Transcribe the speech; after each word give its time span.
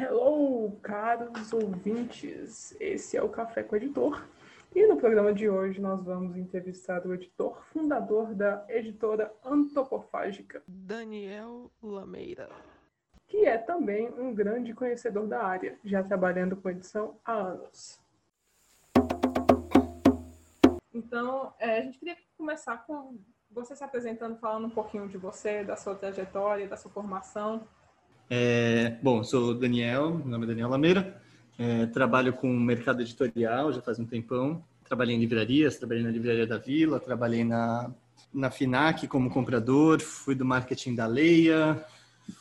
Hello, 0.00 0.78
caros 0.80 1.52
ouvintes! 1.52 2.72
Esse 2.78 3.16
é 3.16 3.22
o 3.22 3.28
Café 3.28 3.64
com 3.64 3.74
o 3.74 3.78
Editor. 3.78 4.24
E 4.72 4.86
no 4.86 4.96
programa 4.96 5.34
de 5.34 5.50
hoje 5.50 5.80
nós 5.80 6.04
vamos 6.04 6.36
entrevistar 6.36 7.04
o 7.04 7.12
editor 7.12 7.60
fundador 7.72 8.32
da 8.32 8.64
editora 8.68 9.34
Antropofágica, 9.44 10.62
Daniel 10.68 11.68
Lameira, 11.82 12.48
que 13.26 13.44
é 13.44 13.58
também 13.58 14.08
um 14.16 14.32
grande 14.32 14.72
conhecedor 14.72 15.26
da 15.26 15.42
área, 15.42 15.76
já 15.84 16.00
trabalhando 16.00 16.54
com 16.54 16.70
edição 16.70 17.18
há 17.24 17.32
anos. 17.32 18.00
Então, 20.94 21.52
é, 21.58 21.78
a 21.78 21.82
gente 21.82 21.98
queria 21.98 22.16
começar 22.36 22.86
com 22.86 23.18
você 23.50 23.74
se 23.74 23.82
apresentando, 23.82 24.38
falando 24.38 24.68
um 24.68 24.70
pouquinho 24.70 25.08
de 25.08 25.18
você, 25.18 25.64
da 25.64 25.74
sua 25.74 25.96
trajetória, 25.96 26.68
da 26.68 26.76
sua 26.76 26.92
formação. 26.92 27.66
É, 28.30 28.98
bom, 29.02 29.24
sou 29.24 29.54
Daniel, 29.54 30.10
meu 30.10 30.26
nome 30.26 30.44
é 30.44 30.48
Daniel 30.48 30.68
Lameira, 30.68 31.18
é, 31.58 31.86
trabalho 31.86 32.34
com 32.34 32.46
mercado 32.52 33.00
editorial 33.00 33.72
já 33.72 33.80
faz 33.80 33.98
um 33.98 34.04
tempão. 34.04 34.62
Trabalhei 34.84 35.16
em 35.16 35.18
livrarias, 35.18 35.76
trabalhei 35.76 36.02
na 36.02 36.10
Livraria 36.10 36.46
da 36.46 36.58
Vila, 36.58 37.00
trabalhei 37.00 37.42
na, 37.42 37.90
na 38.32 38.50
FINAC 38.50 39.06
como 39.06 39.30
comprador, 39.30 40.00
fui 40.00 40.34
do 40.34 40.44
marketing 40.44 40.94
da 40.94 41.06
Leia, 41.06 41.82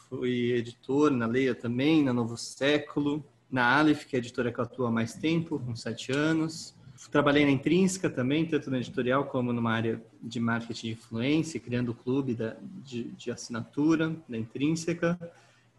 fui 0.09 0.52
editor 0.52 1.09
na 1.09 1.26
Leia 1.26 1.55
também, 1.55 2.04
na 2.04 2.12
Novo 2.12 2.38
Século, 2.38 3.23
na 3.49 3.77
Aleph, 3.77 4.05
que 4.05 4.15
é 4.15 4.20
a 4.20 4.21
editora 4.21 4.51
que 4.51 4.59
atua 4.59 4.90
há 4.90 4.91
mais 4.91 5.13
tempo, 5.13 5.62
uns 5.67 5.81
sete 5.81 6.12
anos. 6.12 6.76
Trabalhei 7.12 7.45
na 7.45 7.51
Intrínseca 7.51 8.09
também, 8.09 8.45
tanto 8.45 8.70
na 8.70 8.77
editorial 8.77 9.26
como 9.26 9.54
numa 9.54 9.71
área 9.71 10.01
de 10.21 10.40
marketing 10.40 10.88
de 10.88 10.93
influência, 10.93 11.59
criando 11.59 11.90
o 11.90 11.95
clube 11.95 12.34
da, 12.34 12.57
de, 12.84 13.04
de 13.04 13.31
assinatura 13.31 14.15
da 14.27 14.38
Intrínseca. 14.38 15.17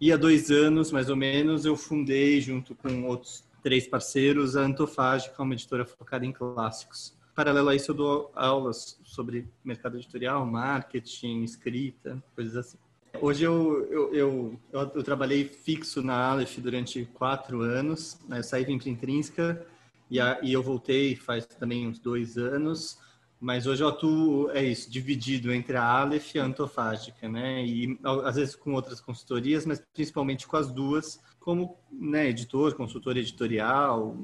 E 0.00 0.12
há 0.12 0.16
dois 0.16 0.48
anos, 0.48 0.92
mais 0.92 1.10
ou 1.10 1.16
menos, 1.16 1.64
eu 1.64 1.76
fundei, 1.76 2.40
junto 2.40 2.72
com 2.72 3.02
outros 3.04 3.44
três 3.64 3.88
parceiros, 3.88 4.56
a 4.56 4.60
Antofágica, 4.60 5.42
uma 5.42 5.54
editora 5.54 5.84
focada 5.84 6.24
em 6.24 6.30
clássicos. 6.30 7.16
Paralelo 7.34 7.68
a 7.68 7.74
isso, 7.74 7.90
eu 7.90 7.94
dou 7.96 8.32
aulas 8.34 8.98
sobre 9.02 9.48
mercado 9.64 9.96
editorial, 9.96 10.46
marketing, 10.46 11.42
escrita, 11.42 12.22
coisas 12.36 12.56
assim. 12.56 12.78
Hoje 13.20 13.42
eu, 13.42 13.88
eu, 13.90 14.14
eu, 14.14 14.60
eu, 14.72 14.80
eu 14.94 15.02
trabalhei 15.02 15.44
fixo 15.44 16.00
na 16.00 16.14
Aleph 16.14 16.58
durante 16.58 17.04
quatro 17.14 17.62
anos, 17.62 18.20
né? 18.28 18.38
eu 18.38 18.44
saí 18.44 18.64
vim 18.64 18.78
para 18.78 18.90
Intrínseca 18.90 19.66
e, 20.08 20.20
a, 20.20 20.38
e 20.42 20.52
eu 20.52 20.62
voltei 20.62 21.16
faz 21.16 21.44
também 21.44 21.88
uns 21.88 21.98
dois 21.98 22.38
anos 22.38 22.98
mas 23.40 23.66
hoje 23.66 23.82
eu 23.82 23.88
atuo, 23.88 24.50
é 24.50 24.62
isso, 24.62 24.90
dividido 24.90 25.52
entre 25.52 25.76
a 25.76 25.84
Aleph 25.84 26.34
e 26.34 26.38
a 26.38 26.44
Antofágica, 26.44 27.28
né? 27.28 27.64
E 27.64 27.98
às 28.24 28.36
vezes 28.36 28.56
com 28.56 28.74
outras 28.74 29.00
consultorias, 29.00 29.64
mas 29.64 29.80
principalmente 29.92 30.46
com 30.46 30.56
as 30.56 30.72
duas, 30.72 31.22
como 31.38 31.78
né, 31.90 32.28
editor, 32.28 32.74
consultor 32.74 33.16
editorial, 33.16 34.16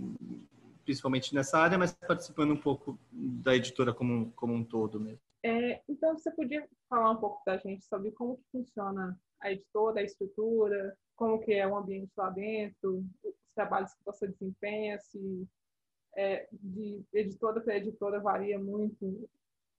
principalmente 0.84 1.34
nessa 1.34 1.58
área, 1.58 1.78
mas 1.78 1.92
participando 1.92 2.52
um 2.52 2.60
pouco 2.60 2.98
da 3.10 3.54
editora 3.54 3.94
como, 3.94 4.32
como 4.32 4.52
um 4.52 4.64
todo 4.64 5.00
mesmo. 5.00 5.20
É, 5.42 5.82
então, 5.88 6.18
você 6.18 6.30
podia 6.30 6.66
falar 6.88 7.10
um 7.10 7.16
pouco 7.16 7.42
da 7.44 7.56
gente 7.58 7.84
sobre 7.84 8.10
como 8.12 8.36
que 8.36 8.44
funciona 8.50 9.18
a 9.40 9.52
editora, 9.52 10.00
a 10.00 10.04
estrutura, 10.04 10.96
como 11.16 11.38
que 11.38 11.52
é 11.52 11.66
o 11.66 11.76
ambiente 11.76 12.10
lá 12.16 12.30
dentro, 12.30 13.04
os 13.22 13.34
trabalhos 13.54 13.92
que 13.94 14.04
você 14.04 14.26
desempenha, 14.26 14.98
se 14.98 15.46
é, 16.16 16.46
de 16.52 17.02
editora 17.12 17.60
para 17.60 17.76
editora 17.76 18.20
varia 18.20 18.58
muito 18.58 19.28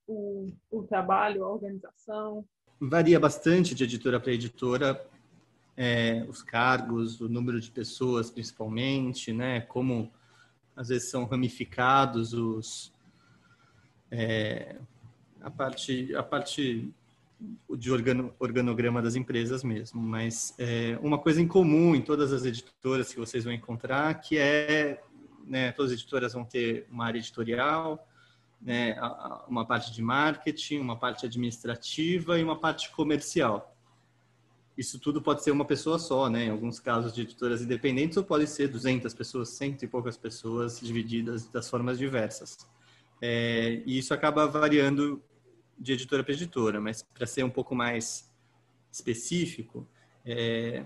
o, 0.08 0.52
o 0.69 0.83
trabalho, 0.83 1.44
a 1.44 1.52
organização? 1.52 2.45
Varia 2.80 3.19
bastante 3.19 3.73
de 3.73 3.83
editora 3.83 4.19
para 4.19 4.33
editora, 4.33 5.06
é, 5.78 6.25
os 6.28 6.41
cargos, 6.41 7.19
o 7.22 7.30
número 7.30 7.59
de 7.59 7.72
pessoas 7.72 8.30
principalmente, 8.30 9.33
né? 9.33 9.61
Como 9.61 10.11
às 10.75 10.89
vezes 10.89 11.09
são 11.09 11.25
ramificados 11.25 12.33
os 12.33 12.94
é, 14.11 14.75
a 15.41 15.50
parte 15.50 16.13
a 16.16 16.23
parte 16.23 16.94
de 17.78 17.91
organo, 17.91 18.34
organograma 18.40 19.02
das 19.02 19.16
empresas 19.16 19.63
mesmo, 19.63 20.02
mas 20.02 20.56
é, 20.57 20.97
uma 21.02 21.17
coisa 21.17 21.41
em 21.41 21.47
comum 21.47 21.96
em 21.96 22.02
todas 22.02 22.31
as 22.31 22.46
editoras 22.46 23.12
que 23.12 23.19
vocês 23.19 23.44
vão 23.44 23.53
encontrar 23.53 24.13
que 24.22 24.38
é 24.38 25.02
né, 25.47 25.72
todas 25.72 25.91
as 25.91 25.97
editoras 25.97 26.33
vão 26.33 26.44
ter 26.44 26.88
uma 26.89 27.06
área 27.06 27.19
editorial, 27.19 28.07
né, 28.61 28.95
uma 29.47 29.66
parte 29.66 29.91
de 29.91 30.01
marketing, 30.01 30.79
uma 30.79 30.97
parte 30.97 31.25
administrativa 31.25 32.39
e 32.39 32.44
uma 32.44 32.59
parte 32.59 32.89
comercial. 32.91 33.75
Isso 34.78 35.00
tudo 35.00 35.22
pode 35.22 35.44
ser 35.44 35.51
uma 35.51 35.63
pessoa 35.63 35.97
só, 35.97 36.29
né? 36.29 36.45
Em 36.45 36.50
alguns 36.50 36.81
casos 36.81 37.13
de 37.13 37.22
editoras 37.22 37.61
independentes, 37.61 38.17
ou 38.17 38.25
pode 38.25 38.45
ser 38.45 38.67
200 38.67 39.13
pessoas, 39.13 39.50
cento 39.50 39.84
e 39.84 39.88
poucas 39.88 40.17
pessoas 40.17 40.81
divididas 40.81 41.47
das 41.47 41.69
formas 41.69 41.97
diversas. 41.97 42.57
É, 43.22 43.81
e 43.85 43.97
isso 43.97 44.13
acaba 44.13 44.45
variando 44.45 45.23
de 45.78 45.94
editora 45.94 46.23
para 46.23 46.34
editora, 46.34 46.81
mas 46.81 47.01
para 47.01 47.25
ser 47.25 47.44
um 47.44 47.50
pouco 47.50 47.73
mais 47.73 48.29
específico, 48.91 49.88
é, 50.25 50.85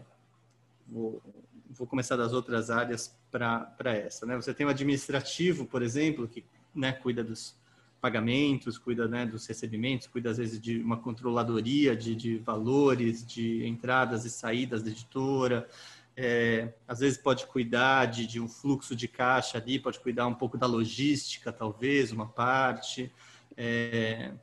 vou, 0.88 1.22
vou 1.69 1.88
começar 1.88 2.16
das 2.16 2.31
outras 2.34 2.69
áreas 2.69 3.19
para 3.32 3.94
essa. 3.96 4.26
Né? 4.26 4.36
Você 4.36 4.54
tem 4.54 4.66
o 4.66 4.70
administrativo, 4.70 5.66
por 5.66 5.82
exemplo, 5.82 6.28
que 6.28 6.44
né, 6.74 6.92
cuida 6.92 7.24
dos 7.24 7.56
pagamentos, 8.02 8.78
cuida 8.78 9.08
né, 9.08 9.26
dos 9.26 9.46
recebimentos, 9.46 10.08
cuida 10.08 10.30
às 10.30 10.38
vezes 10.38 10.60
de 10.60 10.80
uma 10.80 10.98
controladoria 10.98 11.96
de, 11.96 12.16
de 12.16 12.38
valores, 12.38 13.26
de 13.26 13.66
entradas 13.68 14.26
e 14.26 14.30
saídas 14.30 14.82
da 14.82 14.90
editora. 14.90 15.68
É, 16.16 16.74
às 16.88 17.00
vezes 17.00 17.18
pode 17.18 17.46
cuidar 17.48 18.06
de, 18.06 18.26
de, 18.26 18.42
um 18.42 18.48
fluxo 18.48 18.96
de 18.96 19.08
caixa 19.08 19.58
ali, 19.58 19.80
pode 19.80 20.00
cuidar 20.00 20.28
um 20.28 20.34
pouco 20.34 20.58
da 20.58 20.68
logística, 20.68 21.52
talvez, 21.52 22.12
uma 22.12 22.28
parte, 22.28 23.12
é, 23.56 24.34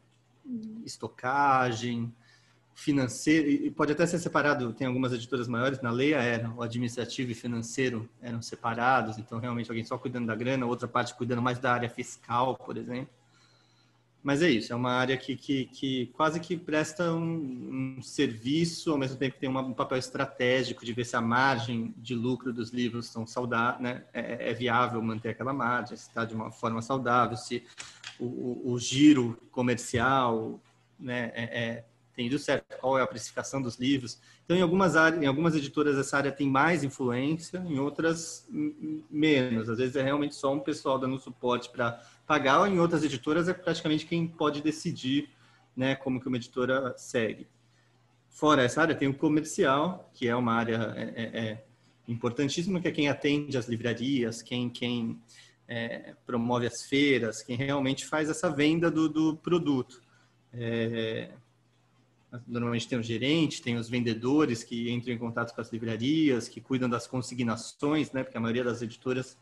estocagem, 0.84 2.12
financeiro, 2.76 3.48
e 3.48 3.70
pode 3.70 3.92
até 3.92 4.04
ser 4.04 4.18
separado, 4.18 4.70
tem 4.74 4.86
algumas 4.86 5.10
editoras 5.10 5.48
maiores, 5.48 5.80
na 5.80 5.90
Leia 5.90 6.18
era, 6.18 6.50
o 6.50 6.62
administrativo 6.62 7.30
e 7.32 7.34
financeiro 7.34 8.06
eram 8.20 8.42
separados, 8.42 9.16
então 9.16 9.38
realmente 9.38 9.70
alguém 9.70 9.82
só 9.82 9.96
cuidando 9.96 10.26
da 10.26 10.34
grana, 10.34 10.66
outra 10.66 10.86
parte 10.86 11.14
cuidando 11.14 11.40
mais 11.40 11.58
da 11.58 11.72
área 11.72 11.88
fiscal, 11.88 12.54
por 12.54 12.76
exemplo. 12.76 13.08
Mas 14.22 14.42
é 14.42 14.50
isso, 14.50 14.74
é 14.74 14.76
uma 14.76 14.92
área 14.92 15.16
que, 15.16 15.36
que, 15.36 15.64
que 15.66 16.06
quase 16.08 16.38
que 16.38 16.54
presta 16.54 17.14
um, 17.14 17.96
um, 17.96 18.02
serviço, 18.02 18.92
ao 18.92 18.98
mesmo 18.98 19.16
tempo 19.16 19.34
que 19.34 19.40
tem 19.40 19.48
uma, 19.48 19.62
um 19.62 19.72
papel 19.72 19.96
estratégico 19.96 20.84
de 20.84 20.92
ver 20.92 21.06
se 21.06 21.16
a 21.16 21.20
margem 21.20 21.94
de 21.96 22.14
lucro 22.14 22.52
dos 22.52 22.72
livros 22.72 23.06
são 23.06 23.26
saudáveis, 23.26 23.82
né? 23.82 24.04
é, 24.12 24.50
é 24.50 24.52
viável 24.52 25.00
manter 25.00 25.30
aquela 25.30 25.54
margem, 25.54 25.96
se 25.96 26.08
está 26.08 26.26
de 26.26 26.34
uma 26.34 26.50
forma 26.50 26.82
saudável, 26.82 27.38
se 27.38 27.64
o, 28.18 28.26
o, 28.26 28.72
o 28.72 28.78
giro 28.78 29.40
comercial 29.50 30.60
né, 30.98 31.32
é, 31.34 31.44
é 31.44 31.84
ido 32.24 32.38
certo, 32.38 32.78
qual 32.78 32.98
é 32.98 33.02
a 33.02 33.06
precificação 33.06 33.60
dos 33.60 33.76
livros. 33.76 34.18
Então, 34.44 34.56
em 34.56 34.62
algumas 34.62 34.96
áreas, 34.96 35.22
em 35.22 35.26
algumas 35.26 35.54
editoras 35.54 35.98
essa 35.98 36.16
área 36.16 36.32
tem 36.32 36.48
mais 36.48 36.82
influência, 36.82 37.58
em 37.68 37.78
outras 37.78 38.48
menos. 39.10 39.68
Às 39.68 39.76
vezes 39.76 39.96
é 39.96 40.02
realmente 40.02 40.34
só 40.34 40.52
um 40.54 40.60
pessoal 40.60 40.98
dando 40.98 41.18
suporte 41.18 41.68
para 41.68 42.00
pagar, 42.26 42.60
ou 42.60 42.66
em 42.66 42.78
outras 42.78 43.04
editoras 43.04 43.48
é 43.48 43.52
praticamente 43.52 44.06
quem 44.06 44.26
pode 44.26 44.62
decidir, 44.62 45.28
né, 45.76 45.94
como 45.94 46.18
que 46.18 46.28
uma 46.28 46.38
editora 46.38 46.94
segue. 46.96 47.46
Fora 48.30 48.62
essa 48.62 48.80
área 48.80 48.94
tem 48.94 49.08
o 49.08 49.14
comercial, 49.14 50.10
que 50.14 50.26
é 50.26 50.34
uma 50.34 50.54
área 50.54 50.94
é, 50.96 51.02
é, 51.02 51.40
é 51.40 51.64
importantíssima, 52.08 52.80
que 52.80 52.88
é 52.88 52.92
quem 52.92 53.08
atende 53.08 53.58
as 53.58 53.68
livrarias, 53.68 54.40
quem 54.40 54.70
quem 54.70 55.20
é, 55.68 56.14
promove 56.26 56.66
as 56.66 56.82
feiras, 56.82 57.42
quem 57.42 57.56
realmente 57.56 58.06
faz 58.06 58.30
essa 58.30 58.48
venda 58.48 58.90
do, 58.90 59.08
do 59.08 59.36
produto. 59.36 60.00
É, 60.52 61.30
Normalmente 62.46 62.88
tem 62.88 62.98
o 62.98 63.02
gerente, 63.02 63.62
tem 63.62 63.76
os 63.76 63.88
vendedores 63.88 64.64
que 64.64 64.90
entram 64.90 65.14
em 65.14 65.18
contato 65.18 65.54
com 65.54 65.60
as 65.60 65.72
livrarias, 65.72 66.48
que 66.48 66.60
cuidam 66.60 66.88
das 66.88 67.06
consignações, 67.06 68.12
né? 68.12 68.22
Porque 68.22 68.36
a 68.36 68.40
maioria 68.40 68.64
das 68.64 68.82
editoras 68.82 69.36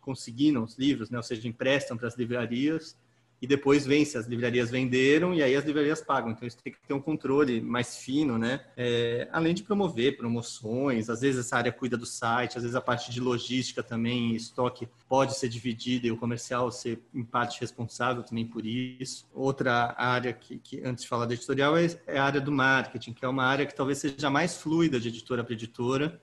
consignam 0.00 0.62
os 0.64 0.78
livros, 0.78 1.10
né? 1.10 1.18
Ou 1.18 1.22
seja, 1.22 1.46
emprestam 1.48 1.96
para 1.96 2.08
as 2.08 2.16
livrarias 2.16 2.96
e 3.40 3.46
depois 3.46 3.86
vem 3.86 4.04
se 4.04 4.18
as 4.18 4.26
livrarias 4.26 4.70
venderam 4.70 5.32
e 5.32 5.42
aí 5.42 5.54
as 5.54 5.64
livrarias 5.64 6.00
pagam. 6.00 6.32
Então 6.32 6.46
isso 6.46 6.58
tem 6.62 6.72
que 6.72 6.78
ter 6.86 6.92
um 6.92 7.00
controle 7.00 7.60
mais 7.60 7.96
fino, 7.96 8.36
né? 8.36 8.60
É, 8.76 9.28
além 9.32 9.54
de 9.54 9.62
promover 9.62 10.16
promoções, 10.16 11.08
às 11.08 11.20
vezes 11.20 11.46
essa 11.46 11.56
área 11.56 11.70
cuida 11.70 11.96
do 11.96 12.04
site, 12.04 12.56
às 12.56 12.62
vezes 12.64 12.74
a 12.74 12.80
parte 12.80 13.12
de 13.12 13.20
logística 13.20 13.82
também, 13.82 14.34
estoque 14.34 14.88
pode 15.08 15.36
ser 15.36 15.48
dividida 15.48 16.08
e 16.08 16.10
o 16.10 16.16
comercial 16.16 16.70
ser 16.72 17.00
em 17.14 17.22
parte 17.22 17.60
responsável 17.60 18.24
também 18.24 18.46
por 18.46 18.66
isso. 18.66 19.28
Outra 19.32 19.94
área 19.96 20.32
que, 20.32 20.58
que 20.58 20.82
antes 20.84 21.04
de 21.04 21.08
falar 21.08 21.26
da 21.26 21.34
editorial 21.34 21.76
é, 21.76 21.86
é 22.06 22.18
a 22.18 22.24
área 22.24 22.40
do 22.40 22.50
marketing, 22.50 23.12
que 23.12 23.24
é 23.24 23.28
uma 23.28 23.44
área 23.44 23.66
que 23.66 23.74
talvez 23.74 23.98
seja 23.98 24.28
mais 24.28 24.56
fluida 24.56 24.98
de 24.98 25.08
editora 25.08 25.44
para 25.44 25.52
editora. 25.52 26.20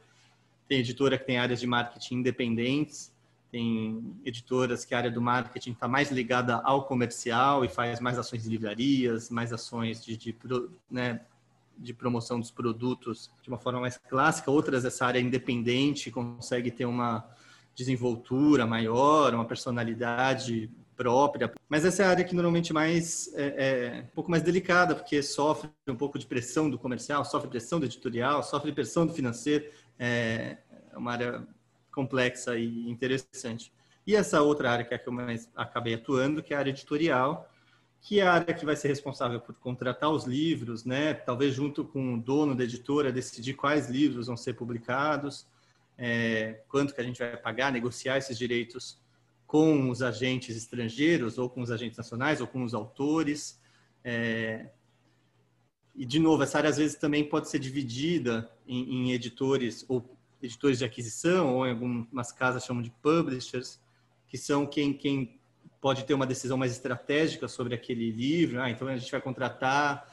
Tem 0.68 0.80
editora 0.80 1.18
que 1.18 1.26
tem 1.26 1.38
áreas 1.38 1.60
de 1.60 1.68
marketing 1.68 2.16
independentes, 2.16 3.15
tem 3.56 4.20
editoras 4.26 4.84
que 4.84 4.94
a 4.94 4.98
área 4.98 5.10
do 5.10 5.22
marketing 5.22 5.72
está 5.72 5.88
mais 5.88 6.12
ligada 6.12 6.56
ao 6.58 6.84
comercial 6.84 7.64
e 7.64 7.70
faz 7.70 8.02
mais 8.02 8.20
ações 8.20 8.44
de 8.44 8.50
livrarias, 8.50 9.30
mais 9.30 9.54
ações 9.54 10.04
de, 10.04 10.18
de 10.18 10.36
né, 10.92 11.22
de 11.78 11.94
promoção 11.94 12.38
dos 12.38 12.52
produtos 12.52 13.32
de 13.42 13.48
uma 13.48 13.58
forma 13.58 13.80
mais 13.80 13.98
clássica, 13.98 14.52
outras 14.52 14.84
essa 14.84 15.06
área 15.06 15.22
independente 15.22 16.12
consegue 16.12 16.70
ter 16.70 16.84
uma 16.84 17.26
desenvoltura 17.74 18.68
maior, 18.68 19.34
uma 19.34 19.46
personalidade 19.46 20.70
própria. 20.98 21.50
Mas 21.70 21.86
essa 21.86 22.04
é 22.04 22.06
a 22.08 22.10
área 22.10 22.26
que 22.26 22.36
normalmente 22.36 22.74
mais 22.74 23.34
é, 23.36 23.46
é, 23.46 24.02
um 24.02 24.16
pouco 24.16 24.30
mais 24.30 24.44
delicada, 24.44 24.94
porque 24.94 25.24
sofre 25.24 25.70
um 25.88 25.96
pouco 25.96 26.20
de 26.20 26.26
pressão 26.26 26.70
do 26.70 26.78
comercial, 26.78 27.24
sofre 27.24 27.50
pressão 27.50 27.80
do 27.80 27.86
editorial, 27.86 28.44
sofre 28.44 28.74
pressão 28.74 29.08
do 29.08 29.14
financeiro. 29.14 29.64
É, 29.98 30.58
é 30.92 30.98
uma 30.98 31.14
área 31.14 31.48
complexa 31.96 32.58
e 32.58 32.90
interessante. 32.90 33.74
E 34.06 34.16
essa 34.16 34.42
outra 34.42 34.70
área 34.70 34.86
que 34.86 34.94
é 34.94 34.98
a 34.98 35.00
que 35.00 35.08
eu 35.08 35.14
mais 35.14 35.50
acabei 35.56 35.96
atuando, 35.96 36.44
que 36.44 36.54
é 36.54 36.58
a 36.58 36.60
área 36.60 36.70
editorial, 36.70 37.50
que 38.02 38.20
é 38.20 38.24
a 38.24 38.34
área 38.34 38.54
que 38.54 38.66
vai 38.66 38.76
ser 38.76 38.90
responsável 38.90 39.40
por 39.40 39.56
contratar 39.56 40.12
os 40.12 40.26
livros, 40.26 40.86
né? 40.86 41.14
Talvez 41.16 41.56
junto 41.56 41.84
com 41.84 42.14
o 42.14 42.22
dono 42.22 42.54
da 42.54 42.64
editora 42.64 43.12
decidir 43.12 43.56
quais 43.56 43.90
livros 43.90 44.28
vão 44.28 44.38
ser 44.38 44.54
publicados, 44.54 45.48
é, 45.98 46.62
quanto 46.68 46.94
que 46.94 47.02
a 47.02 47.04
gente 47.04 47.18
vai 47.18 47.36
pagar, 47.36 47.72
negociar 47.72 48.18
esses 48.18 48.38
direitos 48.38 49.02
com 49.48 49.90
os 49.90 50.04
agentes 50.04 50.56
estrangeiros 50.56 51.40
ou 51.40 51.50
com 51.50 51.62
os 51.62 51.72
agentes 51.72 51.98
nacionais 51.98 52.42
ou 52.42 52.46
com 52.46 52.64
os 52.64 52.76
autores. 52.76 53.60
É, 54.04 54.70
e 55.96 56.06
de 56.06 56.20
novo, 56.20 56.44
essa 56.44 56.58
área 56.60 56.70
às 56.70 56.78
vezes 56.78 56.98
também 56.98 57.24
pode 57.28 57.50
ser 57.50 57.58
dividida 57.58 58.52
em, 58.68 59.08
em 59.08 59.12
editores 59.14 59.84
ou 59.88 60.15
editores 60.46 60.80
de 60.80 60.86
aquisição 60.86 61.56
ou 61.56 61.68
em 61.68 61.72
algumas 61.72 62.32
casas 62.32 62.64
chamam 62.64 62.82
de 62.82 62.92
publishers, 63.02 63.80
que 64.28 64.38
são 64.38 64.66
quem, 64.66 64.94
quem 64.94 65.40
pode 65.82 66.06
ter 66.06 66.14
uma 66.14 66.26
decisão 66.26 66.58
mais 66.58 66.72
estratégica 66.72 67.48
sobre 67.48 67.76
aquele 67.76 68.12
livro. 68.12 68.62
Ah, 68.62 68.70
então 68.70 68.88
a 68.88 68.98
gente 68.98 69.12
vai 69.12 69.22
contratar 69.22 70.12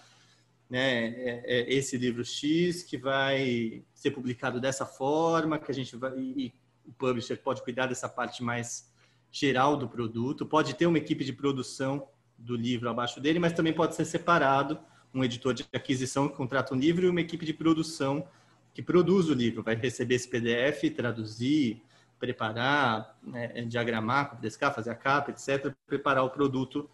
né, 0.69 1.07
é, 1.07 1.43
é 1.45 1.75
esse 1.75 1.97
livro 1.97 2.25
X 2.25 2.83
que 2.83 2.97
vai 2.97 3.83
ser 3.95 4.11
publicado 4.11 4.61
dessa 4.61 4.87
forma, 4.87 5.59
que 5.59 5.71
a 5.71 5.75
gente 5.75 5.97
vai 5.97 6.19
e 6.19 6.53
o 6.85 6.93
publisher 6.93 7.37
pode 7.37 7.63
cuidar 7.63 7.87
dessa 7.87 8.09
parte 8.09 8.43
mais 8.43 8.91
geral 9.31 9.77
do 9.77 9.89
produto, 9.89 10.45
pode 10.45 10.75
ter 10.75 10.87
uma 10.87 10.99
equipe 10.99 11.25
de 11.25 11.33
produção 11.33 12.09
do 12.37 12.57
livro 12.57 12.91
abaixo 12.91 13.21
dele, 13.21 13.39
mas 13.39 13.53
também 13.53 13.73
pode 13.73 13.95
ser 13.95 14.05
separado 14.05 14.79
um 15.15 15.23
editor 15.23 15.55
de 15.55 15.65
aquisição 15.73 16.29
que 16.29 16.37
contrata 16.37 16.75
um 16.75 16.79
livro 16.79 17.07
e 17.07 17.09
uma 17.09 17.21
equipe 17.21 17.45
de 17.45 17.53
produção 17.53 18.27
que 18.75 18.83
produz 18.83 19.29
o 19.29 19.35
livro, 19.35 19.63
vai 19.63 19.75
receber 19.75 20.15
esse 20.15 20.29
PDF, 20.29 20.95
traduzir, 20.95 21.83
preparar, 22.19 23.19
né, 23.23 23.49
diagramar, 23.63 24.31
cobrescar, 24.31 24.75
fazer 24.75 24.91
a 24.91 24.95
capa, 24.95 25.33
etc., 25.33 25.75
preparar 25.87 26.25
o 26.25 26.31
produto 26.31 26.89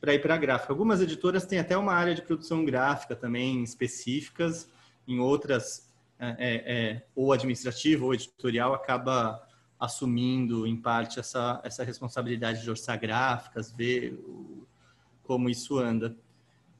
para 0.00 0.14
ir 0.14 0.20
para 0.20 0.34
a 0.34 0.38
gráfica. 0.38 0.72
Algumas 0.72 1.00
editoras 1.00 1.44
têm 1.44 1.58
até 1.58 1.76
uma 1.76 1.92
área 1.92 2.14
de 2.14 2.22
produção 2.22 2.64
gráfica 2.64 3.14
também 3.14 3.62
específicas, 3.62 4.68
em 5.06 5.20
outras, 5.20 5.92
é, 6.18 6.36
é, 6.38 6.54
é, 6.74 7.06
ou 7.14 7.32
administrativo 7.32 8.06
ou 8.06 8.14
editorial, 8.14 8.72
acaba 8.72 9.46
assumindo 9.78 10.66
em 10.66 10.76
parte 10.76 11.20
essa, 11.20 11.60
essa 11.62 11.84
responsabilidade 11.84 12.62
de 12.62 12.70
orçar 12.70 12.98
gráficas, 12.98 13.72
ver 13.72 14.14
o, 14.26 14.66
como 15.22 15.48
isso 15.50 15.78
anda. 15.78 16.16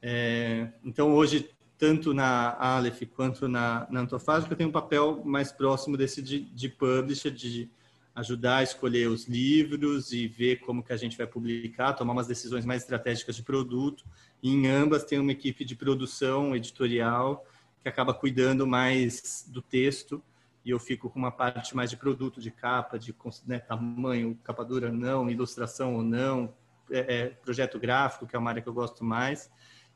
É, 0.02 0.68
então, 0.82 1.12
hoje, 1.14 1.50
tanto 1.80 2.12
na 2.12 2.54
Aleph 2.58 3.02
quanto 3.16 3.48
na, 3.48 3.86
na 3.90 4.00
Antofágica, 4.00 4.54
tem 4.54 4.66
um 4.66 4.70
papel 4.70 5.22
mais 5.24 5.50
próximo 5.50 5.96
desse 5.96 6.20
de, 6.20 6.40
de 6.40 6.68
publisher, 6.68 7.30
de 7.30 7.70
ajudar 8.14 8.58
a 8.58 8.62
escolher 8.62 9.08
os 9.08 9.26
livros 9.26 10.12
e 10.12 10.28
ver 10.28 10.56
como 10.60 10.82
que 10.82 10.92
a 10.92 10.96
gente 10.98 11.16
vai 11.16 11.26
publicar, 11.26 11.94
tomar 11.94 12.12
umas 12.12 12.26
decisões 12.26 12.66
mais 12.66 12.82
estratégicas 12.82 13.34
de 13.34 13.42
produto. 13.42 14.04
E 14.42 14.52
em 14.52 14.66
ambas 14.66 15.04
tem 15.04 15.18
uma 15.18 15.32
equipe 15.32 15.64
de 15.64 15.74
produção 15.74 16.54
editorial 16.54 17.46
que 17.82 17.88
acaba 17.88 18.12
cuidando 18.12 18.66
mais 18.66 19.46
do 19.48 19.62
texto 19.62 20.22
e 20.62 20.70
eu 20.70 20.78
fico 20.78 21.08
com 21.08 21.18
uma 21.18 21.30
parte 21.30 21.74
mais 21.74 21.88
de 21.88 21.96
produto, 21.96 22.42
de 22.42 22.50
capa, 22.50 22.98
de 22.98 23.14
né, 23.46 23.58
tamanho, 23.58 24.38
capa 24.44 24.62
dura 24.62 24.92
não, 24.92 25.30
ilustração 25.30 25.94
ou 25.94 26.02
não, 26.02 26.52
é, 26.90 26.98
é, 27.16 27.26
projeto 27.28 27.78
gráfico, 27.78 28.26
que 28.26 28.36
é 28.36 28.38
uma 28.38 28.50
área 28.50 28.60
que 28.60 28.68
eu 28.68 28.74
gosto 28.74 29.02
mais, 29.02 29.50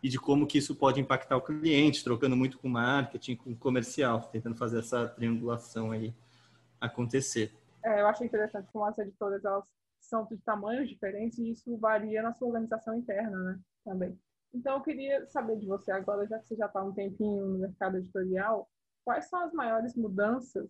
e 0.04 0.08
de 0.10 0.20
como 0.20 0.46
que 0.46 0.58
isso 0.58 0.76
pode 0.76 1.00
impactar 1.00 1.34
o 1.34 1.40
cliente, 1.40 2.04
trocando 2.04 2.36
muito 2.36 2.58
com 2.58 2.68
marketing, 2.68 3.36
com 3.36 3.56
comercial, 3.56 4.20
tentando 4.30 4.54
fazer 4.54 4.80
essa 4.80 5.08
triangulação 5.08 5.92
aí 5.92 6.14
acontecer. 6.78 7.50
É, 7.82 8.02
eu 8.02 8.06
acho 8.08 8.22
interessante 8.22 8.68
como 8.70 8.84
as 8.84 8.98
editoras 8.98 9.42
elas 9.42 9.64
são 9.98 10.26
de 10.26 10.36
tamanhos 10.36 10.90
diferentes 10.90 11.38
e 11.38 11.52
isso 11.52 11.74
varia 11.78 12.22
na 12.22 12.34
sua 12.34 12.48
organização 12.48 12.94
interna, 12.94 13.34
né? 13.44 13.60
Também. 13.82 14.20
Então, 14.52 14.74
eu 14.74 14.82
queria 14.82 15.26
saber 15.28 15.56
de 15.56 15.66
você 15.66 15.90
agora, 15.90 16.26
já 16.26 16.38
que 16.38 16.48
você 16.48 16.56
já 16.56 16.66
está 16.66 16.84
um 16.84 16.92
tempinho 16.92 17.46
no 17.46 17.58
mercado 17.60 17.96
editorial, 17.96 18.68
quais 19.06 19.24
são 19.30 19.42
as 19.42 19.54
maiores 19.54 19.96
mudanças 19.96 20.68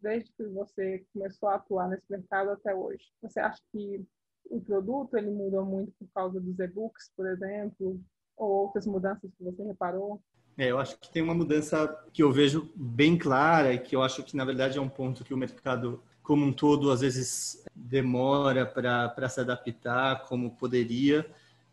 desde 0.00 0.32
que 0.32 0.44
você 0.44 1.04
começou 1.12 1.48
a 1.48 1.56
atuar 1.56 1.88
nesse 1.88 2.06
mercado 2.08 2.50
até 2.50 2.72
hoje? 2.72 3.04
Você 3.20 3.40
acha 3.40 3.60
que 3.72 4.06
o 4.48 4.60
produto 4.60 5.16
ele 5.16 5.32
muda 5.32 5.60
muito 5.62 5.92
por 5.98 6.08
causa 6.14 6.40
dos 6.40 6.56
e-books, 6.60 7.10
por 7.16 7.26
exemplo, 7.26 8.00
ou 8.36 8.50
outras 8.50 8.86
mudanças 8.86 9.30
que 9.36 9.44
você 9.44 9.62
reparou? 9.62 10.20
É, 10.58 10.70
eu 10.70 10.78
acho 10.78 10.98
que 10.98 11.10
tem 11.10 11.22
uma 11.22 11.34
mudança 11.34 11.86
que 12.12 12.22
eu 12.22 12.32
vejo 12.32 12.70
bem 12.74 13.16
clara 13.16 13.74
e 13.74 13.78
que 13.78 13.94
eu 13.94 14.02
acho 14.02 14.22
que 14.22 14.36
na 14.36 14.44
verdade 14.44 14.78
é 14.78 14.80
um 14.80 14.88
ponto 14.88 15.24
que 15.24 15.34
o 15.34 15.36
mercado 15.36 16.02
como 16.26 16.44
um 16.44 16.52
todo, 16.52 16.90
às 16.90 17.02
vezes 17.02 17.64
demora 17.72 18.66
para 18.66 19.28
se 19.28 19.40
adaptar 19.40 20.24
como 20.24 20.50
poderia, 20.50 21.24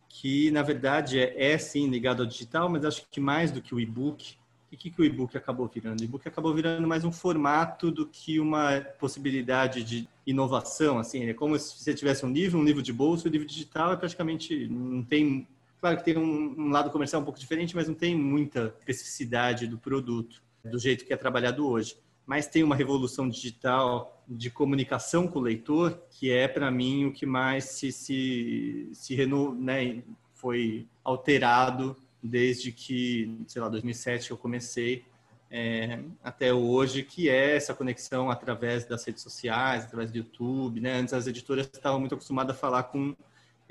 que 0.08 0.52
na 0.52 0.62
verdade 0.62 1.20
é, 1.20 1.54
é, 1.54 1.58
sim 1.58 1.90
ligado 1.90 2.22
ao 2.22 2.28
digital, 2.28 2.70
mas 2.70 2.86
acho 2.86 3.04
que 3.10 3.20
mais 3.20 3.52
do 3.52 3.62
que 3.62 3.74
o 3.74 3.80
e-book. 3.80 4.38
O 4.72 4.78
que, 4.78 4.90
que 4.90 5.02
o 5.02 5.06
e-book 5.06 5.36
acabou 5.36 5.68
virando? 5.68 6.02
O 6.02 6.04
e-book 6.04 6.28
acabou 6.28 6.54
virando 6.54 6.88
mais 6.88 7.04
um 7.04 7.12
formato 7.12 7.90
do 7.90 8.08
que 8.08 8.40
uma 8.40 8.80
possibilidade 9.00 9.84
de 9.84 10.08
inovação. 10.26 11.00
Assim, 11.00 11.26
é 11.26 11.34
como 11.34 11.58
se 11.58 11.80
você 11.80 11.94
tivesse 11.94 12.26
um 12.26 12.32
livro, 12.32 12.60
um 12.60 12.64
livro 12.64 12.82
de 12.82 12.94
bolso, 12.94 13.28
o 13.28 13.32
livro 13.32 13.48
digital 13.48 13.94
é 13.94 13.96
praticamente 13.96 14.68
não 14.68 15.04
tem. 15.04 15.48
Claro 15.84 15.98
que 15.98 16.06
tem 16.06 16.18
um, 16.18 16.56
um 16.58 16.70
lado 16.70 16.90
comercial 16.90 17.22
um 17.22 17.26
pouco 17.26 17.38
diferente, 17.38 17.76
mas 17.76 17.90
não 17.90 17.94
tem 17.94 18.16
muita 18.16 18.74
especificidade 18.80 19.68
do 19.68 19.78
produto, 19.78 20.42
do 20.64 20.80
jeito 20.80 21.04
que 21.04 21.12
é 21.12 21.18
trabalhado 21.18 21.68
hoje 21.68 21.98
mas 22.26 22.48
tem 22.48 22.64
uma 22.64 22.74
revolução 22.74 23.28
digital 23.28 24.24
de 24.26 24.50
comunicação 24.50 25.28
com 25.28 25.40
o 25.40 25.42
leitor, 25.42 26.02
que 26.10 26.32
é, 26.32 26.48
para 26.48 26.72
mim, 26.72 27.06
o 27.06 27.12
que 27.12 27.26
mais 27.26 27.66
se, 27.66 27.92
se, 27.92 28.90
se 28.94 29.14
reno, 29.14 29.54
né, 29.54 30.02
foi 30.34 30.88
alterado 31.04 31.98
desde 32.22 32.72
que, 32.72 33.44
sei 33.46 33.62
lá, 33.62 33.68
2007 33.68 34.32
eu 34.32 34.38
comecei 34.38 35.04
é, 35.52 36.00
até 36.24 36.54
hoje, 36.54 37.04
que 37.04 37.30
é 37.30 37.58
essa 37.58 37.74
conexão 37.74 38.32
através 38.32 38.86
das 38.86 39.04
redes 39.04 39.22
sociais, 39.22 39.84
através 39.84 40.10
do 40.10 40.18
YouTube, 40.18 40.80
né? 40.80 40.94
Antes 40.94 41.14
as 41.14 41.28
editoras 41.28 41.68
estavam 41.68 42.00
muito 42.00 42.16
acostumadas 42.16 42.56
a 42.56 42.60
falar 42.60 42.84
com 42.84 43.14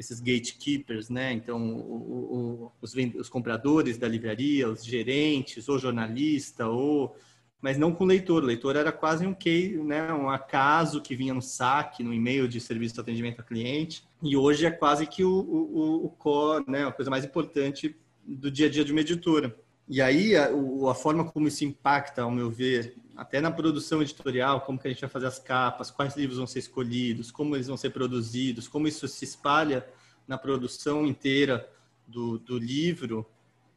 esses 0.02 0.21
gatekeepers, 0.21 1.09
né? 1.09 1.32
Então, 1.32 1.75
o, 1.75 2.68
o, 2.68 2.73
os, 2.80 2.94
os 2.94 3.28
compradores 3.28 3.97
da 3.97 4.06
livraria, 4.06 4.68
os 4.68 4.85
gerentes, 4.85 5.68
ou 5.68 5.78
jornalista, 5.78 6.68
ou 6.68 7.16
mas 7.62 7.78
não 7.78 7.94
com 7.94 8.02
o 8.02 8.06
leitor. 8.06 8.42
O 8.42 8.47
leitor 8.47 8.75
era 8.75 8.90
quase 8.90 9.25
um 9.25 9.32
case, 9.32 9.78
né, 9.78 10.12
um 10.12 10.28
acaso 10.28 11.00
que 11.00 11.14
vinha 11.14 11.32
no 11.32 11.40
saque, 11.40 12.02
no 12.02 12.12
e-mail 12.12 12.49
de 12.49 12.61
serviço 12.61 12.97
de 12.97 13.00
atendimento 13.00 13.40
a 13.40 13.44
cliente. 13.44 14.04
E 14.21 14.37
hoje 14.37 14.66
é 14.66 14.71
quase 14.73 15.06
que 15.06 15.23
o, 15.23 15.30
o, 15.30 16.06
o 16.06 16.09
core, 16.11 16.64
né, 16.66 16.85
a 16.85 16.90
coisa 16.90 17.09
mais 17.09 17.25
importante 17.25 17.97
do 18.26 18.50
dia 18.50 18.66
a 18.66 18.71
dia 18.71 18.85
de 18.85 18.90
uma 18.90 19.00
editora. 19.00 19.56
E 19.88 20.02
aí, 20.02 20.35
a, 20.37 20.49
a, 20.90 20.94
forma 20.94 21.25
como 21.25 21.47
isso 21.47 21.64
impacta, 21.64 22.23
ao 22.23 22.30
meu 22.30 22.50
ver, 22.50 22.97
até 23.23 23.41
na 23.41 23.52
produção 23.52 24.02
editorial, 24.02 24.62
como 24.62 24.76
que 24.76 24.88
a 24.88 24.91
gente 24.91 25.00
vai 25.00 25.09
fazer 25.09 25.29
as 25.29 25.38
capas, 25.38 25.93
quais 25.93 26.17
livros 26.17 26.38
vão 26.38 26.47
ser 26.47 26.59
escolhidos, 26.59 27.31
como 27.31 27.55
eles 27.55 27.69
vão 27.69 27.76
ser 27.76 27.91
produzidos, 27.91 28.67
como 28.67 28.88
isso 28.88 29.07
se 29.07 29.25
espalha 29.25 29.87
na 30.26 30.37
produção 30.37 31.07
inteira 31.07 31.69
do, 32.05 32.37
do 32.41 32.59
livro, 32.59 33.25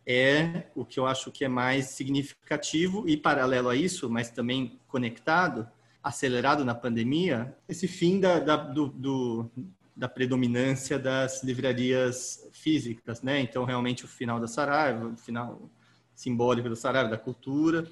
é 0.03 0.63
o 0.73 0.83
que 0.83 0.99
eu 0.99 1.05
acho 1.05 1.31
que 1.31 1.45
é 1.45 1.47
mais 1.47 1.89
significativo 1.89 3.07
e 3.07 3.15
paralelo 3.15 3.69
a 3.69 3.75
isso, 3.75 4.09
mas 4.09 4.31
também 4.31 4.79
conectado, 4.87 5.67
acelerado 6.03 6.65
na 6.65 6.73
pandemia, 6.73 7.55
esse 7.69 7.87
fim 7.87 8.19
da, 8.19 8.39
da, 8.39 8.55
do, 8.55 8.87
do, 8.87 9.51
da 9.95 10.09
predominância 10.09 10.97
das 10.97 11.43
livrarias 11.43 12.49
físicas, 12.51 13.21
né? 13.21 13.41
Então, 13.41 13.63
realmente, 13.63 14.05
o 14.05 14.07
final 14.07 14.39
da 14.39 14.47
Saraiva, 14.47 15.09
o 15.09 15.17
final 15.17 15.69
simbólico 16.15 16.67
da 16.67 16.75
Saraiva, 16.75 17.09
da 17.09 17.17
cultura, 17.17 17.87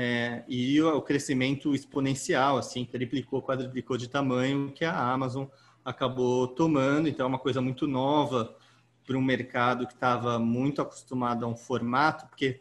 é, 0.00 0.44
e 0.46 0.80
o, 0.80 1.02
crescimento 1.02 1.74
exponencial, 1.74 2.56
assim, 2.56 2.84
triplicou, 2.84 3.42
quadruplicou 3.42 3.96
de 3.96 4.08
tamanho 4.08 4.70
que 4.70 4.84
a 4.84 4.96
Amazon 4.96 5.46
acabou 5.84 6.46
tomando. 6.46 7.08
Então, 7.08 7.26
é 7.26 7.28
uma 7.28 7.38
coisa 7.40 7.60
muito 7.60 7.84
nova, 7.88 8.56
para 9.04 9.18
um 9.18 9.20
mercado 9.20 9.88
que 9.88 9.94
estava 9.94 10.38
muito 10.38 10.80
acostumado 10.80 11.44
a 11.44 11.48
um 11.48 11.56
formato, 11.56 12.28
porque 12.28 12.60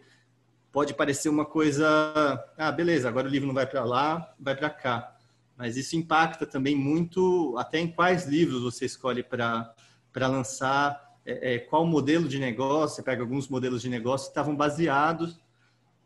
pode 0.71 0.95
parecer 0.95 1.29
uma 1.29 1.45
coisa, 1.45 2.43
ah, 2.57 2.71
beleza, 2.71 3.07
agora 3.07 3.27
o 3.27 3.29
livro 3.29 3.45
não 3.45 3.53
vai 3.53 3.67
para 3.67 3.85
lá, 3.85 4.33
vai 4.39 4.55
para 4.55 4.71
cá. 4.71 5.15
Mas 5.55 5.77
isso 5.77 5.95
impacta 5.95 6.43
também 6.43 6.75
muito 6.75 7.55
até 7.59 7.79
em 7.79 7.87
quais 7.87 8.25
livros 8.25 8.63
você 8.63 8.85
escolhe 8.85 9.21
para 9.21 9.75
lançar, 10.15 11.19
é, 11.23 11.53
é, 11.53 11.59
qual 11.59 11.85
modelo 11.85 12.27
de 12.27 12.39
negócio, 12.39 12.95
você 12.95 13.03
pega 13.03 13.21
alguns 13.21 13.47
modelos 13.47 13.83
de 13.83 13.89
negócio 13.89 14.25
que 14.25 14.31
estavam 14.31 14.55
baseados 14.55 15.39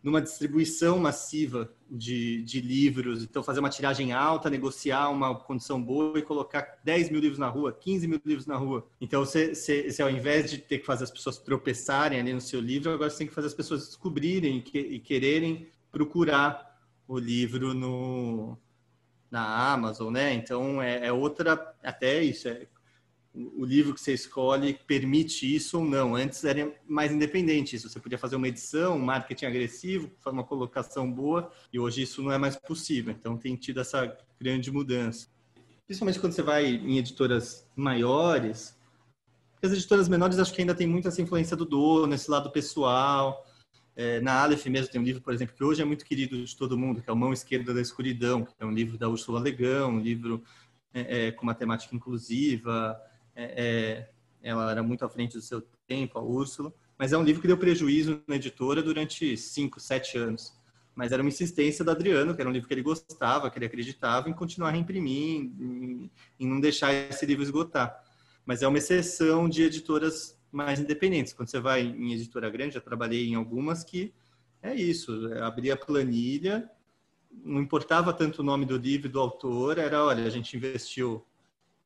numa 0.03 0.21
distribuição 0.21 0.97
massiva 0.97 1.71
de, 1.89 2.41
de 2.43 2.59
livros, 2.59 3.23
então 3.23 3.43
fazer 3.43 3.59
uma 3.59 3.69
tiragem 3.69 4.13
alta, 4.13 4.49
negociar 4.49 5.09
uma 5.09 5.35
condição 5.35 5.81
boa 5.81 6.17
e 6.17 6.23
colocar 6.23 6.79
10 6.83 7.11
mil 7.11 7.21
livros 7.21 7.37
na 7.37 7.47
rua, 7.47 7.71
15 7.71 8.07
mil 8.07 8.21
livros 8.25 8.47
na 8.47 8.55
rua. 8.55 8.87
Então, 8.99 9.23
você, 9.23 9.53
você, 9.53 9.91
você, 9.91 10.01
ao 10.01 10.09
invés 10.09 10.49
de 10.49 10.57
ter 10.57 10.79
que 10.79 10.85
fazer 10.85 11.03
as 11.03 11.11
pessoas 11.11 11.37
tropeçarem 11.37 12.19
ali 12.19 12.33
no 12.33 12.41
seu 12.41 12.59
livro, 12.59 12.91
agora 12.91 13.09
você 13.09 13.19
tem 13.19 13.27
que 13.27 13.33
fazer 13.33 13.47
as 13.47 13.53
pessoas 13.53 13.87
descobrirem 13.87 14.57
e, 14.57 14.61
que, 14.61 14.79
e 14.79 14.99
quererem 14.99 15.67
procurar 15.91 16.79
o 17.07 17.19
livro 17.19 17.73
no, 17.73 18.57
na 19.29 19.73
Amazon, 19.73 20.11
né? 20.11 20.33
Então, 20.33 20.81
é, 20.81 21.07
é 21.07 21.11
outra, 21.11 21.75
até 21.83 22.23
isso, 22.23 22.47
é 22.47 22.65
o 23.33 23.63
livro 23.63 23.93
que 23.93 24.01
você 24.01 24.13
escolhe 24.13 24.77
permite 24.85 25.53
isso 25.55 25.79
ou 25.79 25.85
não. 25.85 26.15
Antes 26.15 26.43
era 26.43 26.73
mais 26.87 27.11
independente 27.11 27.75
isso. 27.75 27.89
Você 27.89 27.99
podia 27.99 28.17
fazer 28.17 28.35
uma 28.35 28.47
edição, 28.47 28.97
um 28.97 29.05
marketing 29.05 29.45
agressivo, 29.45 30.11
uma 30.25 30.43
colocação 30.43 31.09
boa, 31.09 31.49
e 31.71 31.79
hoje 31.79 32.01
isso 32.01 32.21
não 32.21 32.31
é 32.31 32.37
mais 32.37 32.57
possível. 32.57 33.13
Então 33.17 33.37
tem 33.37 33.55
tido 33.55 33.79
essa 33.79 34.17
grande 34.39 34.69
mudança. 34.69 35.27
Principalmente 35.87 36.19
quando 36.19 36.33
você 36.33 36.41
vai 36.41 36.65
em 36.65 36.97
editoras 36.97 37.67
maiores, 37.75 38.77
as 39.63 39.71
editoras 39.71 40.09
menores 40.09 40.39
acho 40.39 40.53
que 40.53 40.61
ainda 40.61 40.75
tem 40.75 40.87
muito 40.87 41.07
essa 41.07 41.21
influência 41.21 41.55
do 41.55 41.65
dono, 41.65 42.13
esse 42.13 42.29
lado 42.29 42.51
pessoal. 42.51 43.45
É, 43.95 44.19
na 44.21 44.41
Aleph 44.41 44.65
mesmo 44.65 44.91
tem 44.91 44.99
um 44.99 45.03
livro, 45.03 45.21
por 45.21 45.33
exemplo, 45.33 45.55
que 45.55 45.63
hoje 45.63 45.81
é 45.81 45.85
muito 45.85 46.05
querido 46.05 46.43
de 46.43 46.55
todo 46.55 46.77
mundo, 46.77 47.01
que 47.01 47.09
é 47.09 47.13
O 47.13 47.15
Mão 47.15 47.31
Esquerda 47.31 47.73
da 47.73 47.81
Escuridão, 47.81 48.43
que 48.43 48.53
é 48.59 48.65
um 48.65 48.71
livro 48.71 48.97
da 48.97 49.07
Ursula 49.07 49.39
Legão, 49.39 49.91
um 49.91 49.99
livro 49.99 50.43
é, 50.93 51.27
é, 51.27 51.31
com 51.31 51.45
matemática 51.45 51.95
inclusiva, 51.95 52.99
é, 53.35 53.63
é, 53.63 54.09
ela 54.41 54.71
era 54.71 54.83
muito 54.83 55.05
à 55.05 55.09
frente 55.09 55.33
do 55.33 55.41
seu 55.41 55.61
tempo, 55.87 56.17
a 56.17 56.21
Úrsula, 56.21 56.73
mas 56.97 57.13
é 57.13 57.17
um 57.17 57.23
livro 57.23 57.41
que 57.41 57.47
deu 57.47 57.57
prejuízo 57.57 58.21
na 58.27 58.35
editora 58.35 58.81
durante 58.81 59.35
cinco, 59.37 59.79
sete 59.79 60.17
anos. 60.17 60.53
Mas 60.93 61.11
era 61.11 61.21
uma 61.21 61.29
insistência 61.29 61.83
do 61.85 61.91
Adriano, 61.91 62.35
que 62.35 62.41
era 62.41 62.49
um 62.49 62.53
livro 62.53 62.67
que 62.67 62.73
ele 62.73 62.83
gostava, 62.83 63.49
que 63.49 63.57
ele 63.57 63.65
acreditava 63.65 64.29
em 64.29 64.33
continuar 64.33 64.71
reimprimindo, 64.71 65.63
em, 65.63 66.11
em 66.39 66.47
não 66.47 66.59
deixar 66.59 66.93
esse 66.93 67.25
livro 67.25 67.43
esgotar. 67.43 68.03
Mas 68.45 68.61
é 68.61 68.67
uma 68.67 68.77
exceção 68.77 69.47
de 69.47 69.63
editoras 69.63 70.37
mais 70.51 70.79
independentes. 70.79 71.33
Quando 71.33 71.49
você 71.49 71.59
vai 71.59 71.81
em 71.81 72.13
editora 72.13 72.49
grande, 72.49 72.75
já 72.75 72.81
trabalhei 72.81 73.27
em 73.27 73.35
algumas 73.35 73.83
que 73.83 74.13
é 74.61 74.75
isso, 74.75 75.31
é 75.33 75.41
abria 75.41 75.73
a 75.73 75.77
planilha, 75.77 76.69
não 77.43 77.61
importava 77.61 78.13
tanto 78.13 78.41
o 78.41 78.45
nome 78.45 78.65
do 78.65 78.77
livro 78.77 79.09
do 79.09 79.19
autor, 79.19 79.77
era, 79.77 80.03
olha, 80.05 80.25
a 80.25 80.29
gente 80.29 80.55
investiu 80.55 81.25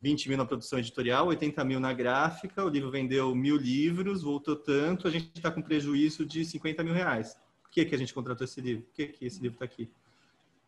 20 0.01 0.29
mil 0.29 0.37
na 0.37 0.45
produção 0.45 0.77
editorial, 0.79 1.27
80 1.27 1.63
mil 1.63 1.79
na 1.79 1.93
gráfica, 1.93 2.63
o 2.63 2.69
livro 2.69 2.91
vendeu 2.91 3.33
mil 3.33 3.57
livros, 3.57 4.21
voltou 4.21 4.55
tanto, 4.55 5.07
a 5.07 5.11
gente 5.11 5.31
está 5.35 5.49
com 5.49 5.61
prejuízo 5.61 6.25
de 6.25 6.45
50 6.45 6.83
mil 6.83 6.93
reais. 6.93 7.35
Por 7.61 7.71
que, 7.71 7.85
que 7.85 7.95
a 7.95 7.97
gente 7.97 8.13
contratou 8.13 8.45
esse 8.45 8.61
livro? 8.61 8.83
Por 8.83 8.93
que, 8.93 9.07
que 9.07 9.25
esse 9.25 9.41
livro 9.41 9.55
está 9.55 9.65
aqui? 9.65 9.89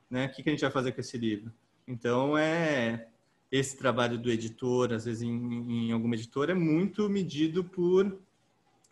Né? 0.10 0.26
O 0.26 0.32
que, 0.32 0.44
que 0.44 0.50
a 0.50 0.52
gente 0.52 0.62
vai 0.62 0.72
fazer 0.72 0.92
com 0.92 1.02
esse 1.02 1.18
livro? 1.18 1.52
Então, 1.88 2.38
é 2.38 3.08
esse 3.52 3.78
trabalho 3.78 4.18
do 4.18 4.30
editor, 4.30 4.92
às 4.94 5.06
vezes 5.06 5.22
em, 5.22 5.88
em 5.88 5.92
alguma 5.92 6.16
editora, 6.16 6.52
é 6.52 6.56
muito 6.56 7.10
medido 7.10 7.64
por, 7.64 8.20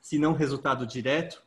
se 0.02 0.18
não 0.18 0.34
resultado 0.34 0.86
direto 0.86 1.44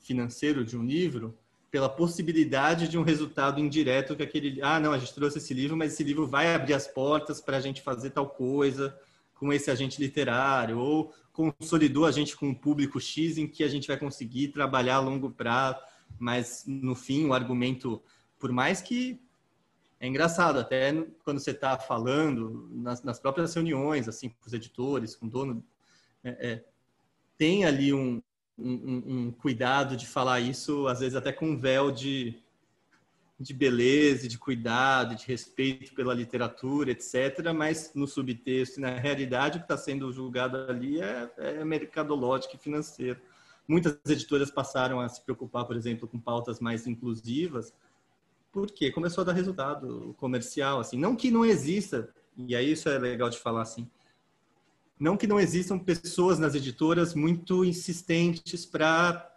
financeiro 0.00 0.64
de 0.64 0.76
um 0.76 0.84
livro, 0.84 1.36
pela 1.70 1.88
possibilidade 1.88 2.88
de 2.88 2.96
um 2.96 3.02
resultado 3.02 3.60
indireto 3.60 4.16
que 4.16 4.22
aquele 4.22 4.60
ah 4.62 4.80
não 4.80 4.92
a 4.92 4.98
gente 4.98 5.14
trouxe 5.14 5.38
esse 5.38 5.52
livro 5.52 5.76
mas 5.76 5.92
esse 5.92 6.02
livro 6.02 6.26
vai 6.26 6.54
abrir 6.54 6.74
as 6.74 6.86
portas 6.86 7.40
para 7.40 7.58
a 7.58 7.60
gente 7.60 7.82
fazer 7.82 8.10
tal 8.10 8.28
coisa 8.28 8.98
com 9.34 9.52
esse 9.52 9.70
agente 9.70 10.00
literário 10.00 10.78
ou 10.78 11.12
consolidou 11.32 12.04
a 12.04 12.10
gente 12.10 12.36
com 12.36 12.48
um 12.48 12.54
público 12.54 13.00
X 13.00 13.38
em 13.38 13.46
que 13.46 13.62
a 13.62 13.68
gente 13.68 13.86
vai 13.86 13.96
conseguir 13.96 14.48
trabalhar 14.48 14.96
a 14.96 15.00
longo 15.00 15.30
prazo. 15.30 15.78
Mas 16.18 16.64
no 16.66 16.96
fim 16.96 17.26
o 17.26 17.32
argumento 17.32 18.02
por 18.38 18.50
mais 18.50 18.80
que 18.80 19.20
é 20.00 20.08
engraçado 20.08 20.58
até 20.58 20.92
quando 21.24 21.38
você 21.38 21.50
está 21.50 21.78
falando 21.78 22.68
nas, 22.72 23.02
nas, 23.02 23.20
próprias 23.20 23.54
reuniões 23.54 24.08
assim 24.08 24.28
com 24.28 24.46
os 24.46 24.52
editores 24.52 25.14
com 25.14 25.26
o 25.26 25.30
dono 25.30 25.64
é, 26.24 26.30
é, 26.30 26.64
tem 27.36 27.64
ali 27.64 27.92
um, 27.92 28.20
um, 28.58 29.02
um, 29.06 29.30
cuidado 29.30 29.96
de 29.96 30.06
falar 30.06 30.40
isso, 30.40 30.88
às 30.88 31.00
vezes 31.00 31.14
até 31.14 31.32
com 31.32 31.50
um 31.50 31.56
véu 31.56 31.90
de, 31.92 32.36
de 33.38 33.54
beleza, 33.54 34.26
de 34.26 34.36
cuidado, 34.36 35.14
de 35.14 35.24
respeito 35.26 35.94
pela 35.94 36.12
literatura, 36.12 36.90
etc. 36.90 37.52
Mas 37.54 37.92
no 37.94 38.06
subtexto 38.06 38.80
na 38.80 38.90
realidade 38.98 39.58
o 39.58 39.60
que 39.60 39.64
está 39.64 39.76
sendo 39.76 40.12
julgado 40.12 40.56
ali 40.56 41.00
é, 41.00 41.30
é 41.38 41.64
mercadológico 41.64 42.56
e 42.56 42.58
financeiro. 42.58 43.20
Muitas 43.66 43.98
editoras 44.06 44.50
passaram 44.50 44.98
a 44.98 45.08
se 45.08 45.20
preocupar, 45.20 45.64
por 45.66 45.76
exemplo, 45.76 46.08
com 46.08 46.18
pautas 46.18 46.58
mais 46.58 46.86
inclusivas, 46.86 47.72
porque 48.50 48.90
começou 48.90 49.22
a 49.22 49.26
dar 49.26 49.34
resultado 49.34 50.14
comercial, 50.18 50.80
assim. 50.80 50.98
Não 50.98 51.14
que 51.14 51.30
não 51.30 51.44
exista, 51.44 52.08
e 52.36 52.56
aí 52.56 52.72
isso 52.72 52.88
é 52.88 52.98
legal 52.98 53.28
de 53.28 53.38
falar, 53.38 53.62
assim, 53.62 53.88
não 54.98 55.16
que 55.16 55.26
não 55.26 55.38
existam 55.38 55.78
pessoas 55.78 56.38
nas 56.38 56.54
editoras 56.54 57.14
muito 57.14 57.64
insistentes 57.64 58.66
para 58.66 59.32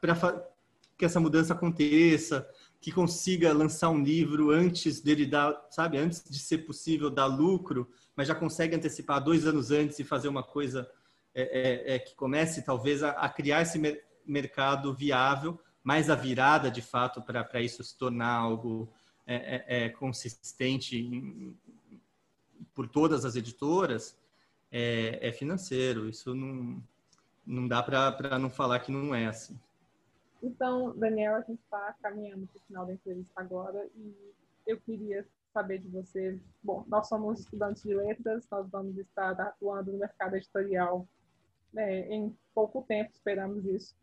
que 0.98 1.06
essa 1.06 1.20
mudança 1.20 1.54
aconteça, 1.54 2.48
que 2.80 2.92
consiga 2.92 3.54
lançar 3.54 3.90
um 3.90 4.04
livro 4.04 4.50
antes 4.50 5.00
dele 5.00 5.26
dar, 5.26 5.56
sabe, 5.70 5.98
antes 5.98 6.24
de 6.28 6.40
ser 6.40 6.60
possível 6.60 7.10
dar 7.10 7.28
lucro, 7.28 7.88
mas 8.16 8.28
já 8.28 8.34
consegue 8.34 8.76
antecipar 8.76 9.24
dois 9.24 9.46
anos 9.46 9.70
antes 9.70 10.00
e 10.00 10.04
fazer 10.04 10.28
uma 10.28 10.44
coisa 10.44 10.90
é, 11.34 11.94
é, 11.94 11.96
é 11.96 12.00
que 12.00 12.16
comece 12.16 12.64
talvez 12.64 13.04
a, 13.04 13.12
a 13.12 13.30
criar 13.30 13.62
esse 13.62 13.78
mer 13.78 14.04
mercado 14.24 14.94
viável, 14.94 15.60
mais 15.84 16.10
a 16.10 16.16
virada 16.16 16.70
de 16.70 16.82
fato 16.82 17.22
para 17.24 17.60
isso 17.60 17.84
se 17.84 17.98
tornar 17.98 18.32
algo 18.32 18.88
é, 19.26 19.36
é, 19.36 19.86
é, 19.86 19.90
consistente 19.90 20.96
em, 20.96 21.58
por 22.74 22.88
todas 22.88 23.26
as 23.26 23.36
editoras 23.36 24.16
é, 24.72 25.28
é 25.28 25.32
financeiro. 25.32 26.08
Isso 26.08 26.34
não, 26.34 26.82
não 27.46 27.68
dá 27.68 27.84
para 27.84 28.40
não 28.40 28.50
falar 28.50 28.80
que 28.80 28.92
não 28.92 29.14
é 29.14 29.28
assim. 29.28 29.60
Então, 30.42 30.96
Daniel, 30.98 31.36
a 31.36 31.42
gente 31.42 31.62
está 31.62 31.96
caminhando 32.02 32.48
para 32.48 32.58
o 32.58 32.66
final 32.66 32.86
da 32.86 32.94
entrevista 32.94 33.34
agora 33.36 33.88
e 33.96 34.16
eu 34.66 34.80
queria 34.82 35.26
saber 35.54 35.80
de 35.80 35.88
você. 35.90 36.40
Bom, 36.64 36.84
nós 36.88 37.08
somos 37.08 37.42
estudantes 37.42 37.84
de 37.84 37.94
letras, 37.94 38.48
nós 38.50 38.68
vamos 38.70 38.98
estar 38.98 39.40
atuando 39.40 39.92
no 39.92 40.00
mercado 40.00 40.36
editorial 40.36 41.08
né, 41.74 42.08
em 42.10 42.36
pouco 42.56 42.84
tempo, 42.84 43.12
esperamos 43.14 43.66
isso. 43.66 43.96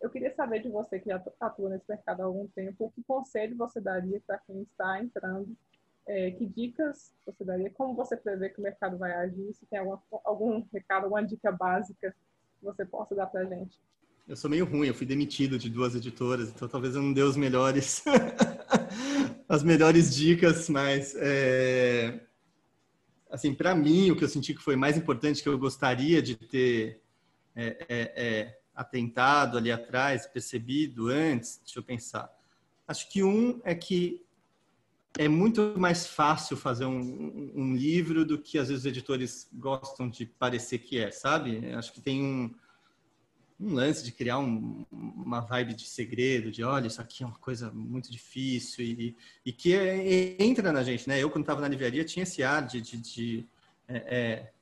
Eu 0.00 0.10
queria 0.10 0.34
saber 0.34 0.60
de 0.60 0.68
você 0.68 0.98
que 0.98 1.10
já 1.10 1.22
atua 1.40 1.70
nesse 1.70 1.84
mercado 1.88 2.22
há 2.22 2.24
algum 2.24 2.48
tempo, 2.48 2.92
que 2.94 3.04
conselho 3.04 3.56
você 3.56 3.80
daria 3.80 4.20
para 4.26 4.38
quem 4.38 4.62
está 4.62 5.00
entrando 5.00 5.56
é, 6.06 6.30
que 6.32 6.46
dicas 6.46 7.12
você 7.24 7.44
daria? 7.44 7.70
Como 7.70 7.94
você 7.94 8.16
prevê 8.16 8.48
que 8.48 8.60
o 8.60 8.62
mercado 8.62 8.98
vai 8.98 9.12
agir? 9.12 9.52
Se 9.54 9.66
tem 9.66 9.78
alguma, 9.78 10.02
algum 10.24 10.64
recado, 10.72 11.04
alguma 11.04 11.24
dica 11.24 11.52
básica 11.52 12.14
que 12.58 12.64
você 12.64 12.84
possa 12.84 13.14
dar 13.14 13.26
para 13.26 13.44
gente? 13.44 13.78
Eu 14.26 14.36
sou 14.36 14.48
meio 14.48 14.64
ruim, 14.64 14.86
eu 14.86 14.94
fui 14.94 15.06
demitido 15.06 15.58
de 15.58 15.68
duas 15.68 15.94
editoras, 15.94 16.48
então 16.48 16.68
talvez 16.68 16.94
eu 16.94 17.02
não 17.02 17.12
dê 17.12 17.22
os 17.22 17.36
melhores, 17.36 18.04
as 19.48 19.64
melhores 19.64 20.14
dicas, 20.14 20.68
mas 20.68 21.14
é, 21.16 22.20
assim, 23.30 23.52
para 23.52 23.74
mim, 23.74 24.10
o 24.10 24.16
que 24.16 24.22
eu 24.22 24.28
senti 24.28 24.54
que 24.54 24.62
foi 24.62 24.76
mais 24.76 24.96
importante, 24.96 25.42
que 25.42 25.48
eu 25.48 25.58
gostaria 25.58 26.22
de 26.22 26.36
ter 26.36 27.00
é, 27.56 27.86
é, 27.88 28.12
é, 28.16 28.58
atentado 28.74 29.58
ali 29.58 29.72
atrás, 29.72 30.26
percebido 30.26 31.08
antes, 31.08 31.60
deixa 31.64 31.78
eu 31.78 31.82
pensar. 31.82 32.30
Acho 32.86 33.10
que 33.10 33.22
um 33.22 33.60
é 33.64 33.74
que 33.74 34.24
é 35.18 35.28
muito 35.28 35.74
mais 35.76 36.06
fácil 36.06 36.56
fazer 36.56 36.86
um, 36.86 37.52
um, 37.54 37.74
livro 37.74 38.24
do 38.24 38.38
que 38.38 38.58
às 38.58 38.68
vezes 38.68 38.84
os 38.84 38.86
editores 38.86 39.48
gostam 39.52 40.08
de 40.08 40.24
parecer 40.24 40.78
que 40.78 40.98
é, 40.98 41.10
sabe? 41.10 41.72
Acho 41.74 41.92
que 41.92 42.00
tem 42.00 42.22
um, 42.22 42.54
um 43.60 43.74
lance 43.74 44.02
de 44.02 44.10
criar 44.10 44.38
um, 44.38 44.86
uma 44.90 45.40
vibe 45.40 45.74
de 45.74 45.86
segredo, 45.86 46.50
de 46.50 46.64
olha, 46.64 46.86
isso 46.86 47.00
aqui 47.00 47.22
é 47.22 47.26
uma 47.26 47.38
coisa 47.38 47.70
muito 47.70 48.10
difícil 48.10 48.84
e, 48.84 49.16
e 49.44 49.52
que 49.52 49.74
é, 49.74 50.42
entra 50.42 50.72
na 50.72 50.82
gente, 50.82 51.06
né? 51.08 51.22
Eu, 51.22 51.30
quando 51.30 51.44
estava 51.44 51.60
na 51.60 51.68
livraria, 51.68 52.04
tinha 52.04 52.22
esse 52.22 52.42
ar 52.42 52.66
de, 52.66 52.80
de, 52.80 52.96
de, 52.96 53.46
é, 53.86 53.96
é, 53.96 54.52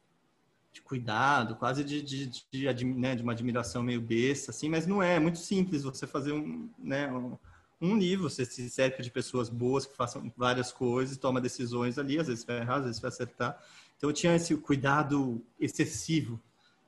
de 0.72 0.82
cuidado, 0.82 1.54
quase 1.56 1.84
de, 1.84 2.02
de, 2.02 2.26
de, 2.26 2.74
de, 2.74 2.84
né, 2.84 3.14
de 3.14 3.22
uma 3.22 3.32
admiração 3.32 3.84
meio 3.84 4.00
besta, 4.00 4.50
assim, 4.50 4.68
mas 4.68 4.84
não 4.84 5.00
é, 5.00 5.14
é 5.14 5.20
muito 5.20 5.38
simples 5.38 5.84
você 5.84 6.08
fazer 6.08 6.32
um, 6.32 6.68
né, 6.76 7.10
um 7.12 7.38
um 7.80 7.96
livro, 7.96 8.28
você 8.28 8.44
se 8.44 8.68
cerca 8.68 9.02
de 9.02 9.10
pessoas 9.10 9.48
boas 9.48 9.86
que 9.86 9.96
façam 9.96 10.30
várias 10.36 10.70
coisas, 10.70 11.16
toma 11.16 11.40
decisões 11.40 11.98
ali, 11.98 12.18
às 12.18 12.26
vezes 12.26 12.44
vai 12.44 12.58
errar, 12.58 12.76
às 12.76 12.84
vezes 12.84 13.00
vai 13.00 13.08
acertar. 13.08 13.58
Então 13.96 14.10
eu 14.10 14.14
tinha 14.14 14.34
esse 14.34 14.54
cuidado 14.56 15.40
excessivo 15.58 16.40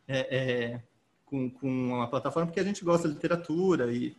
é, 0.06 0.36
é, 0.36 0.82
com, 1.24 1.48
com 1.50 1.68
uma 1.88 2.08
plataforma 2.08 2.46
porque 2.46 2.60
a 2.60 2.64
gente 2.64 2.84
gosta 2.84 3.08
de 3.08 3.14
literatura 3.14 3.92
e, 3.92 4.14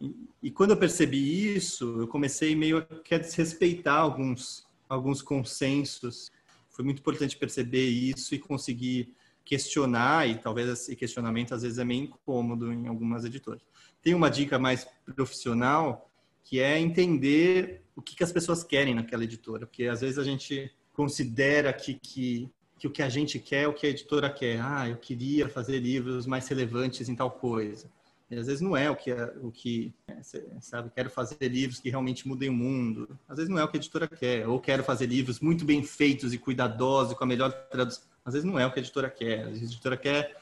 e, 0.00 0.14
e, 0.42 0.50
quando 0.50 0.70
eu 0.70 0.76
percebi 0.76 1.56
isso, 1.56 2.02
eu 2.02 2.08
comecei 2.08 2.54
meio 2.54 2.78
a 2.78 3.18
desrespeitar 3.18 3.98
alguns 3.98 4.64
alguns 4.88 5.22
consensos. 5.22 6.30
Foi 6.70 6.84
muito 6.84 7.00
importante 7.00 7.36
perceber 7.36 7.86
isso 7.86 8.34
e 8.34 8.38
conseguir 8.38 9.12
questionar 9.44 10.28
e 10.28 10.38
talvez 10.38 10.68
esse 10.68 10.96
questionamento 10.96 11.54
às 11.54 11.62
vezes 11.62 11.78
é 11.78 11.84
meio 11.84 12.04
incômodo 12.04 12.72
em 12.72 12.86
algumas 12.86 13.24
editoras. 13.24 13.62
Tem 14.04 14.14
uma 14.14 14.30
dica 14.30 14.58
mais 14.58 14.86
profissional 15.16 16.10
que 16.44 16.60
é 16.60 16.78
entender 16.78 17.82
o 17.96 18.02
que, 18.02 18.14
que 18.14 18.22
as 18.22 18.30
pessoas 18.30 18.62
querem 18.62 18.94
naquela 18.94 19.24
editora, 19.24 19.66
porque 19.66 19.86
às 19.86 20.02
vezes 20.02 20.18
a 20.18 20.24
gente 20.24 20.70
considera 20.92 21.72
que, 21.72 21.94
que, 21.94 22.50
que 22.78 22.86
o 22.86 22.90
que 22.90 23.02
a 23.02 23.08
gente 23.08 23.38
quer 23.38 23.62
é 23.62 23.68
o 23.68 23.72
que 23.72 23.86
a 23.86 23.90
editora 23.90 24.28
quer. 24.28 24.60
Ah, 24.60 24.88
eu 24.88 24.96
queria 24.96 25.48
fazer 25.48 25.78
livros 25.78 26.26
mais 26.26 26.46
relevantes 26.46 27.08
em 27.08 27.16
tal 27.16 27.30
coisa. 27.30 27.90
E 28.30 28.36
às 28.36 28.46
vezes 28.46 28.60
não 28.60 28.76
é 28.76 28.90
o 28.90 28.96
que, 28.96 29.12
o 29.42 29.50
que 29.50 29.94
é, 30.08 30.20
sabe, 30.60 30.90
quero 30.94 31.08
fazer 31.08 31.48
livros 31.48 31.78
que 31.80 31.88
realmente 31.88 32.26
mudem 32.26 32.48
o 32.48 32.52
mundo. 32.52 33.18
Às 33.28 33.36
vezes 33.36 33.50
não 33.50 33.58
é 33.58 33.64
o 33.64 33.68
que 33.68 33.76
a 33.76 33.80
editora 33.80 34.08
quer. 34.08 34.46
Ou 34.48 34.60
quero 34.60 34.84
fazer 34.84 35.06
livros 35.06 35.40
muito 35.40 35.64
bem 35.64 35.82
feitos 35.82 36.34
e 36.34 36.38
cuidadosos, 36.38 37.14
com 37.14 37.24
a 37.24 37.26
melhor 37.26 37.52
tradução. 37.70 38.04
Às 38.24 38.34
vezes 38.34 38.46
não 38.46 38.58
é 38.58 38.66
o 38.66 38.72
que 38.72 38.80
a 38.80 38.82
editora 38.82 39.08
quer. 39.08 39.46
A 39.46 39.50
editora 39.50 39.96
quer, 39.96 40.36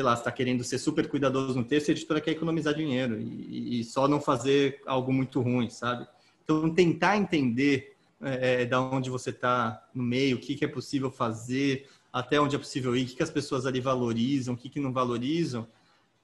sei 0.00 0.02
lá, 0.02 0.14
está 0.14 0.32
querendo 0.32 0.64
ser 0.64 0.78
super 0.78 1.06
cuidadoso 1.06 1.54
no 1.54 1.62
texto 1.62 1.90
a 1.90 1.92
editora 1.92 2.22
quer 2.22 2.30
economizar 2.30 2.72
dinheiro 2.72 3.20
e, 3.20 3.80
e 3.80 3.84
só 3.84 4.08
não 4.08 4.18
fazer 4.18 4.80
algo 4.86 5.12
muito 5.12 5.42
ruim, 5.42 5.68
sabe? 5.68 6.06
Então, 6.42 6.72
tentar 6.74 7.18
entender 7.18 7.94
é, 8.22 8.62
é 8.62 8.64
da 8.64 8.80
onde 8.80 9.10
você 9.10 9.28
está 9.28 9.86
no 9.94 10.02
meio, 10.02 10.38
o 10.38 10.40
que, 10.40 10.54
que 10.54 10.64
é 10.64 10.68
possível 10.68 11.10
fazer, 11.10 11.86
até 12.10 12.40
onde 12.40 12.56
é 12.56 12.58
possível 12.58 12.96
ir, 12.96 13.04
o 13.04 13.06
que, 13.08 13.16
que 13.16 13.22
as 13.22 13.30
pessoas 13.30 13.66
ali 13.66 13.78
valorizam, 13.78 14.54
o 14.54 14.56
que, 14.56 14.70
que 14.70 14.80
não 14.80 14.90
valorizam, 14.90 15.68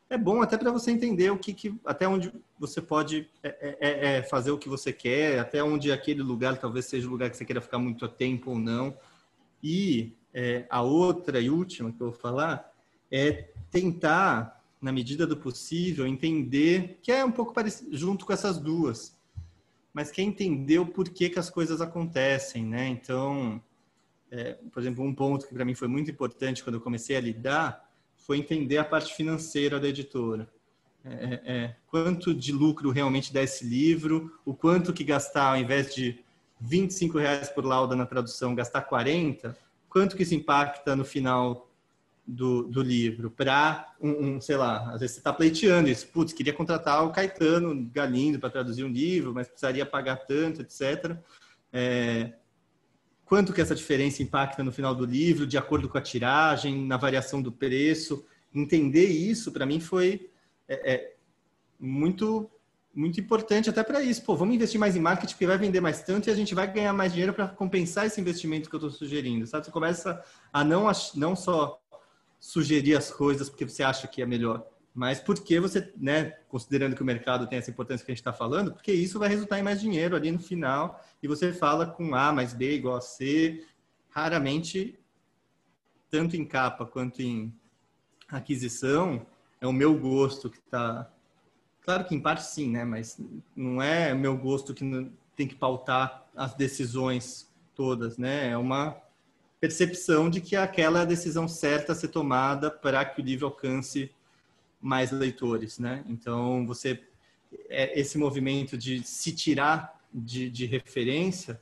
é 0.09 0.16
bom 0.16 0.40
até 0.40 0.56
para 0.56 0.73
você 0.73 0.90
entender 0.90 1.30
o 1.30 1.38
que, 1.38 1.52
que, 1.52 1.78
até 1.85 2.09
onde 2.09 2.33
você 2.59 2.80
pode 2.80 3.28
é, 3.42 3.49
é, 3.61 3.76
é, 3.78 4.16
é, 4.16 4.23
fazer 4.23 4.52
o 4.52 4.59
que 4.59 4.71
você 4.71 4.90
quer, 4.90 5.38
até 5.38 5.62
onde 5.62 5.92
aquele 5.92 6.23
lugar 6.23 6.56
talvez 6.56 6.87
seja 6.87 7.06
o 7.06 7.11
lugar 7.11 7.28
que 7.28 7.37
você 7.37 7.45
queira 7.45 7.61
ficar 7.61 7.78
muito 7.78 8.09
tempo 8.09 8.52
ou 8.52 8.59
não. 8.59 8.97
E 9.62 10.14
a 10.68 10.83
outra 10.83 11.40
e 11.40 11.49
última 11.49 11.90
que 11.90 12.00
eu 12.00 12.11
vou 12.11 12.18
falar 12.18 12.75
é 13.10 13.50
tentar, 13.70 14.64
na 14.80 14.92
medida 14.92 15.26
do 15.26 15.36
possível, 15.36 16.06
entender 16.06 16.98
que 17.02 17.12
é 17.12 17.25
um 17.25 17.32
pouco 17.32 17.52
parecido 17.52 17.96
junto 17.96 18.26
com 18.26 18.32
essas 18.32 18.58
duas, 18.58 19.16
mas 19.92 20.10
que 20.10 20.20
é 20.20 20.25
entender 20.25 20.78
o 20.78 20.86
porquê 20.86 21.30
que 21.30 21.38
as 21.38 21.48
coisas 21.48 21.80
acontecem, 21.80 22.64
né? 22.64 22.86
Então, 22.88 23.62
é, 24.30 24.58
por 24.72 24.80
exemplo, 24.80 25.04
um 25.04 25.14
ponto 25.14 25.46
que 25.46 25.54
para 25.54 25.64
mim 25.64 25.75
foi 25.75 25.88
muito 25.88 26.10
importante 26.10 26.62
quando 26.62 26.75
eu 26.75 26.80
comecei 26.80 27.16
a 27.16 27.20
lidar 27.20 27.86
foi 28.26 28.38
entender 28.38 28.78
a 28.78 28.84
parte 28.84 29.14
financeira 29.14 29.78
da 29.78 29.86
editora. 29.86 30.48
É, 31.04 31.10
é, 31.10 31.42
é, 31.44 31.76
quanto 31.86 32.34
de 32.34 32.50
lucro 32.50 32.90
realmente 32.90 33.32
dá 33.32 33.40
esse 33.40 33.64
livro, 33.64 34.36
o 34.44 34.52
quanto 34.52 34.92
que 34.92 35.04
gastar, 35.04 35.50
ao 35.50 35.56
invés 35.56 35.94
de 35.94 36.18
25 36.60 37.18
reais 37.18 37.48
por 37.48 37.64
lauda 37.64 37.94
na 37.94 38.04
tradução, 38.04 38.56
gastar 38.56 38.82
40, 38.82 39.56
quanto 39.88 40.16
que 40.16 40.25
isso 40.25 40.34
impacta 40.34 40.96
no 40.96 41.04
final 41.04 41.65
do, 42.26 42.64
do 42.64 42.83
livro? 42.83 43.30
Para, 43.30 43.95
um, 44.00 44.11
um, 44.11 44.40
sei 44.40 44.56
lá, 44.56 44.92
às 44.92 45.00
vezes 45.00 45.14
você 45.14 45.21
está 45.21 45.33
pleiteando 45.33 45.88
isso, 45.88 46.06
putz, 46.09 46.33
queria 46.33 46.52
contratar 46.52 47.04
o 47.04 47.12
Caetano 47.12 47.88
Galindo 47.92 48.38
para 48.38 48.50
traduzir 48.50 48.85
um 48.85 48.88
livro, 48.88 49.33
mas 49.33 49.49
precisaria 49.49 49.87
pagar 49.87 50.16
tanto, 50.26 50.62
etc. 50.62 51.16
É, 51.73 52.33
quanto 53.25 53.52
que 53.52 53.61
essa 53.61 53.75
diferença 53.75 54.23
impacta 54.23 54.64
no 54.64 54.73
final 54.73 54.95
do 54.95 55.04
livro, 55.04 55.47
de 55.47 55.59
acordo 55.59 55.88
com 55.88 55.99
a 55.99 56.02
tiragem, 56.02 56.87
na 56.87 56.97
variação 56.97 57.42
do 57.42 57.52
preço. 57.52 58.25
Entender 58.54 59.06
isso, 59.06 59.52
para 59.52 59.66
mim, 59.66 59.80
foi 59.80 60.30
é, 60.68 60.95
é, 60.95 61.14
muito 61.78 62.50
muito 62.97 63.21
importante 63.21 63.68
até 63.68 63.83
para 63.83 64.02
isso. 64.02 64.23
Pô, 64.23 64.35
vamos 64.35 64.54
investir 64.54 64.80
mais 64.80 64.97
em 64.97 65.00
marketing, 65.00 65.35
porque 65.35 65.47
vai 65.47 65.59
vender 65.59 65.83
mais 65.83 66.02
tanto 66.02 66.28
e 66.28 66.33
a 66.33 66.35
gente 66.35 66.54
vai 66.54 66.73
ganhar 66.73 66.95
mais 66.95 67.12
dinheiro 67.12 67.35
para 67.35 67.47
compensar 67.47 68.06
esse 68.06 68.18
investimento 68.18 68.71
que 68.71 68.75
eu 68.75 68.78
estou 68.78 68.90
sugerindo, 68.90 69.47
sabe? 69.47 69.66
Você 69.66 69.71
começa 69.71 70.25
a 70.50 70.64
não, 70.64 70.90
não 71.14 71.37
só 71.37 71.78
sugerir 72.46 72.94
as 72.94 73.10
coisas 73.10 73.48
porque 73.48 73.64
você 73.64 73.82
acha 73.82 74.06
que 74.06 74.22
é 74.22 74.26
melhor, 74.26 74.64
mas 74.94 75.18
porque 75.18 75.58
você, 75.58 75.92
né, 75.96 76.30
considerando 76.48 76.94
que 76.94 77.02
o 77.02 77.04
mercado 77.04 77.44
tem 77.48 77.58
essa 77.58 77.72
importância 77.72 78.06
que 78.06 78.12
a 78.12 78.14
gente 78.14 78.20
está 78.20 78.32
falando, 78.32 78.72
porque 78.72 78.92
isso 78.92 79.18
vai 79.18 79.28
resultar 79.28 79.58
em 79.58 79.64
mais 79.64 79.80
dinheiro 79.80 80.14
ali 80.14 80.30
no 80.30 80.38
final 80.38 81.04
e 81.20 81.26
você 81.26 81.52
fala 81.52 81.88
com 81.88 82.14
A 82.14 82.32
mais 82.32 82.54
B 82.54 82.76
igual 82.76 82.94
a 82.94 83.00
C, 83.00 83.66
raramente, 84.08 84.96
tanto 86.08 86.36
em 86.36 86.44
capa 86.44 86.86
quanto 86.86 87.21
em 87.21 87.52
aquisição, 88.28 89.26
é 89.60 89.66
o 89.66 89.73
meu 89.73 89.99
gosto 89.99 90.49
que 90.49 90.58
está. 90.58 91.10
Claro 91.80 92.04
que 92.04 92.14
em 92.14 92.21
parte 92.21 92.44
sim, 92.44 92.71
né, 92.71 92.84
mas 92.84 93.21
não 93.56 93.82
é 93.82 94.14
o 94.14 94.18
meu 94.18 94.36
gosto 94.36 94.73
que 94.73 95.10
tem 95.34 95.49
que 95.49 95.56
pautar 95.56 96.28
as 96.36 96.54
decisões 96.54 97.52
todas, 97.75 98.16
né, 98.16 98.50
é 98.50 98.56
uma 98.56 98.97
percepção 99.66 100.30
de 100.30 100.40
que 100.40 100.54
aquela 100.54 101.00
é 101.00 101.02
a 101.02 101.04
decisão 101.04 101.48
certa 101.48 101.92
a 101.92 101.94
ser 101.94 102.08
tomada 102.08 102.70
para 102.70 103.04
que 103.04 103.20
o 103.20 103.24
livro 103.24 103.46
alcance 103.46 104.12
mais 104.80 105.10
leitores, 105.10 105.80
né? 105.80 106.04
Então, 106.08 106.64
você 106.64 107.02
é, 107.68 107.98
esse 107.98 108.16
movimento 108.16 108.78
de 108.78 109.02
se 109.02 109.32
tirar 109.32 110.00
de, 110.14 110.48
de, 110.48 110.66
referência 110.66 111.60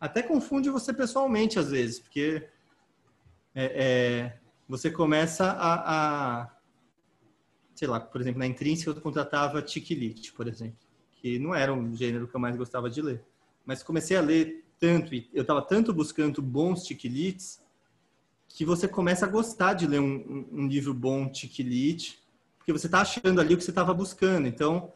até 0.00 0.22
confunde 0.22 0.70
você 0.70 0.92
pessoalmente 0.92 1.58
às 1.58 1.70
vezes, 1.70 1.98
porque 1.98 2.48
é, 3.54 3.64
é, 3.64 4.38
você 4.66 4.90
começa 4.90 5.44
a, 5.44 6.40
a, 6.42 6.50
sei 7.74 7.86
lá, 7.86 8.00
por 8.00 8.22
exemplo, 8.22 8.38
na 8.38 8.46
Intrínseca 8.46 8.90
eu 8.90 9.00
contratava 9.02 9.60
Tiquilite, 9.60 10.32
por 10.32 10.48
exemplo, 10.48 10.78
que 11.12 11.38
não 11.38 11.54
era 11.54 11.72
um 11.74 11.94
gênero 11.94 12.26
que 12.26 12.34
eu 12.34 12.40
mais 12.40 12.56
gostava 12.56 12.88
de 12.88 13.02
ler, 13.02 13.22
mas 13.66 13.82
comecei 13.82 14.16
a 14.16 14.22
ler 14.22 14.63
tanto 14.84 15.14
e 15.14 15.30
eu 15.32 15.40
estava 15.40 15.62
tanto 15.62 15.94
buscando 15.94 16.42
bons 16.42 16.84
Tiquilites 16.84 17.58
que 18.48 18.66
você 18.66 18.86
começa 18.86 19.24
a 19.24 19.28
gostar 19.28 19.72
de 19.72 19.86
ler 19.86 19.98
um, 19.98 20.46
um, 20.52 20.68
livro 20.68 20.92
bom 20.92 21.26
Tiquilite 21.26 22.22
porque 22.58 22.70
você 22.70 22.84
está 22.86 23.00
achando 23.00 23.40
ali 23.40 23.54
o 23.54 23.56
que 23.56 23.64
você 23.64 23.70
estava 23.70 23.94
buscando. 23.94 24.46
Então, 24.46 24.92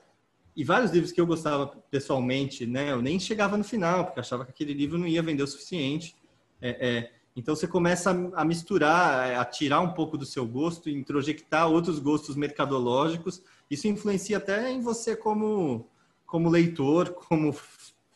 e 0.54 0.62
vários 0.62 0.90
livros 0.90 1.10
que 1.10 1.20
eu 1.20 1.26
gostava 1.26 1.66
pessoalmente, 1.90 2.66
né, 2.66 2.92
eu 2.92 3.00
nem 3.00 3.18
chegava 3.18 3.56
no 3.56 3.64
final, 3.64 4.04
porque 4.04 4.20
achava 4.20 4.44
que 4.44 4.50
aquele 4.50 4.74
livro 4.74 4.98
não 4.98 5.06
ia 5.06 5.22
vender 5.22 5.42
o 5.42 5.46
suficiente. 5.46 6.14
É, 6.60 6.88
é, 6.88 7.12
então, 7.36 7.54
você 7.54 7.66
começa 7.66 8.10
a, 8.10 8.42
a 8.42 8.44
misturar, 8.44 9.38
a 9.38 9.44
tirar 9.44 9.80
um 9.80 9.92
pouco 9.92 10.18
do 10.18 10.26
seu 10.26 10.46
gosto, 10.46 10.90
introjectar 10.90 11.68
outros 11.68 11.98
gostos 11.98 12.36
mercadológicos. 12.36 13.42
Isso 13.70 13.86
influencia 13.86 14.38
até 14.38 14.70
em 14.70 14.80
você 14.80 15.14
como, 15.14 15.88
como 16.26 16.48
leitor, 16.48 17.10
como 17.28 17.54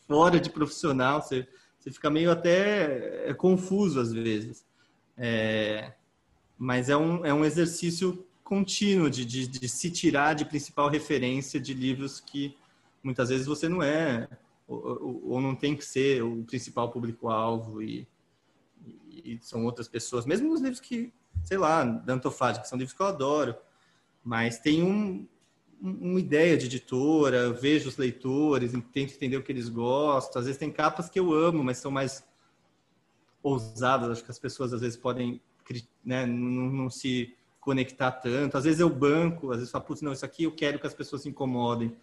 fora 0.06 0.40
de 0.40 0.50
profissional. 0.50 1.22
Você, 1.22 1.46
você 1.82 1.90
fica 1.90 2.08
meio 2.08 2.30
até 2.30 3.28
é, 3.28 3.34
confuso 3.34 3.98
às 4.00 4.12
vezes. 4.12 4.64
É, 5.16 5.92
mas 6.56 6.88
é 6.88 6.96
um, 6.96 7.26
é 7.26 7.34
um 7.34 7.44
exercício 7.44 8.24
contínuo 8.44 9.10
de, 9.10 9.24
de, 9.24 9.48
de, 9.48 9.68
se 9.68 9.90
tirar 9.90 10.34
de 10.34 10.44
principal 10.44 10.88
referência 10.88 11.60
de 11.60 11.74
livros 11.74 12.20
que 12.20 12.56
muitas 13.02 13.30
vezes 13.30 13.46
você 13.46 13.68
não 13.68 13.82
é 13.82 14.28
ou, 14.68 15.22
ou 15.24 15.40
não 15.40 15.56
tem 15.56 15.76
que 15.76 15.84
ser 15.84 16.22
o 16.22 16.44
principal 16.44 16.90
público-alvo 16.90 17.82
e, 17.82 18.06
e, 19.10 19.38
são 19.40 19.64
outras 19.64 19.88
pessoas, 19.88 20.24
mesmo 20.24 20.48
nos 20.48 20.60
livros 20.60 20.80
que, 20.80 21.12
sei 21.44 21.58
lá, 21.58 21.82
da 21.82 22.18
que 22.18 22.68
são 22.68 22.78
livros 22.78 22.96
que 22.96 23.02
eu 23.02 23.06
adoro, 23.06 23.56
mas 24.24 24.58
tem 24.58 24.82
um, 24.82 25.26
uma 25.82 26.20
ideia 26.20 26.56
de 26.56 26.66
editora, 26.66 27.52
vejo 27.52 27.88
os 27.88 27.96
leitores, 27.96 28.72
tento 28.92 29.14
entender 29.14 29.36
o 29.36 29.42
que 29.42 29.50
eles 29.50 29.68
gostam, 29.68 30.38
às 30.38 30.46
vezes 30.46 30.58
tem 30.58 30.70
capas 30.70 31.10
que 31.10 31.18
eu 31.18 31.32
amo, 31.32 31.64
mas 31.64 31.78
são 31.78 31.90
mais 31.90 32.24
ousadas, 33.42 34.10
acho 34.10 34.24
que 34.24 34.30
as 34.30 34.38
pessoas 34.38 34.72
às 34.72 34.80
vezes 34.80 34.96
podem 34.96 35.40
né, 36.04 36.24
não, 36.26 36.70
não 36.70 36.90
se 36.90 37.34
conectar 37.60 38.10
tanto. 38.10 38.56
Às 38.56 38.64
vezes 38.64 38.80
eu 38.80 38.90
banco, 38.90 39.50
às 39.50 39.58
vezes 39.58 39.68
eu 39.68 39.72
falo, 39.72 39.84
putz, 39.84 40.02
não, 40.02 40.12
isso 40.12 40.24
aqui 40.24 40.44
eu 40.44 40.52
quero 40.52 40.78
que 40.78 40.86
as 40.86 40.94
pessoas 40.94 41.22
se 41.22 41.28
incomodem. 41.28 41.96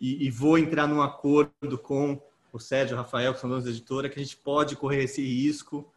E, 0.00 0.26
e, 0.26 0.30
vou 0.30 0.58
entrar 0.58 0.86
num 0.86 1.00
acordo 1.00 1.78
com 1.82 2.20
o 2.52 2.58
Sérgio, 2.58 2.94
o 2.94 2.98
Rafael, 2.98 3.32
que 3.32 3.40
são 3.40 3.48
donos 3.48 3.64
da 3.64 3.70
editora, 3.70 4.08
que 4.10 4.20
a 4.20 4.22
gente 4.22 4.36
pode 4.36 4.76
correr 4.76 5.04
esse 5.04 5.22
risco. 5.22 5.90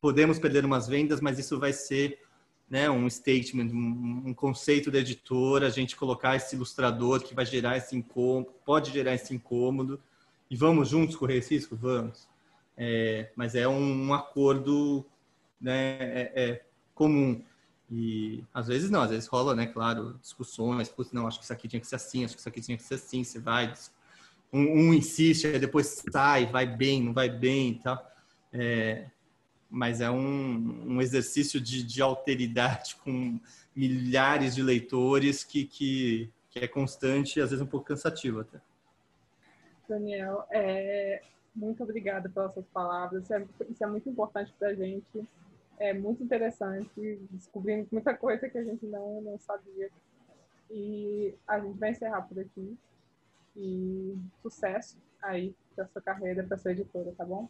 Podemos 0.00 0.38
perder 0.38 0.64
umas 0.64 0.88
vendas, 0.88 1.20
mas 1.20 1.38
isso 1.38 1.58
vai 1.58 1.72
ser 1.72 2.18
né, 2.72 2.88
um 2.88 3.08
statement, 3.10 3.66
um, 3.70 4.32
conceito 4.32 4.90
da 4.90 4.98
editora, 4.98 5.66
a 5.66 5.70
gente 5.70 5.94
colocar 5.94 6.36
esse 6.36 6.56
ilustrador 6.56 7.20
que 7.20 7.34
vai 7.34 7.44
gerar 7.44 7.76
esse 7.76 7.94
incômodo, 7.94 8.50
pode 8.64 8.90
gerar 8.90 9.14
esse 9.14 9.34
incômodo. 9.34 10.00
E 10.50 10.56
vamos 10.56 10.88
juntos 10.88 11.14
correr 11.14 11.36
esse 11.36 11.54
risco? 11.54 11.76
Vamos. 11.76 12.26
É, 12.74 13.30
mas 13.36 13.54
é 13.54 13.68
um, 13.68 14.06
um 14.06 14.14
acordo 14.14 15.04
né, 15.60 15.98
é, 16.00 16.32
é 16.34 16.64
comum. 16.94 17.44
E 17.90 18.42
às 18.54 18.68
vezes 18.68 18.90
não, 18.90 19.02
às 19.02 19.10
vezes 19.10 19.26
rola, 19.26 19.54
né, 19.54 19.66
claro, 19.66 20.18
discussões, 20.22 20.88
putz, 20.88 21.12
não, 21.12 21.26
acho 21.26 21.40
que 21.40 21.44
isso 21.44 21.52
aqui 21.52 21.68
tinha 21.68 21.80
que 21.80 21.86
ser 21.86 21.96
assim, 21.96 22.24
acho 22.24 22.32
que 22.32 22.40
isso 22.40 22.48
aqui 22.48 22.62
tinha 22.62 22.78
que 22.78 22.84
ser 22.84 22.94
assim, 22.94 23.22
você 23.22 23.38
vai, 23.38 23.70
um, 24.50 24.60
um 24.62 24.94
insiste, 24.94 25.58
depois 25.58 26.02
sai, 26.10 26.46
vai 26.46 26.64
bem, 26.66 27.02
não 27.02 27.12
vai 27.12 27.28
bem 27.28 27.72
e 27.72 27.78
tal. 27.80 28.12
É, 28.50 29.10
mas 29.72 30.00
é 30.00 30.10
um, 30.10 30.94
um 30.94 31.00
exercício 31.00 31.60
de, 31.60 31.82
de, 31.82 32.02
alteridade 32.02 32.96
com 32.96 33.40
milhares 33.74 34.54
de 34.54 34.62
leitores 34.62 35.42
que, 35.42 35.64
que, 35.64 36.30
que, 36.50 36.58
é 36.58 36.68
constante 36.68 37.38
e 37.38 37.42
às 37.42 37.50
vezes 37.50 37.64
um 37.64 37.68
pouco 37.68 37.86
cansativo 37.86 38.40
até. 38.40 38.60
Daniel, 39.88 40.44
é, 40.50 41.22
muito 41.56 41.82
obrigada 41.82 42.28
pelas 42.28 42.52
suas 42.52 42.66
palavras, 42.66 43.24
isso 43.24 43.34
é, 43.34 43.46
isso 43.70 43.82
é 43.82 43.86
muito 43.86 44.08
importante 44.08 44.52
para 44.58 44.68
a 44.68 44.74
gente 44.74 45.26
é 45.82 45.92
muito 45.92 46.22
interessante, 46.22 47.18
descobrimos 47.30 47.90
muita 47.90 48.14
coisa 48.14 48.48
que 48.48 48.56
a 48.56 48.62
gente 48.62 48.86
não, 48.86 49.20
não 49.20 49.38
sabia. 49.38 49.90
E 50.70 51.34
a 51.46 51.58
gente 51.58 51.76
vai 51.76 51.90
encerrar 51.90 52.22
por 52.22 52.38
aqui. 52.38 52.78
E 53.56 54.16
sucesso 54.40 54.96
aí 55.20 55.54
para 55.74 55.86
sua 55.88 56.00
carreira, 56.00 56.44
para 56.44 56.56
sua 56.56 56.70
editora, 56.70 57.12
tá 57.16 57.24
bom? 57.24 57.48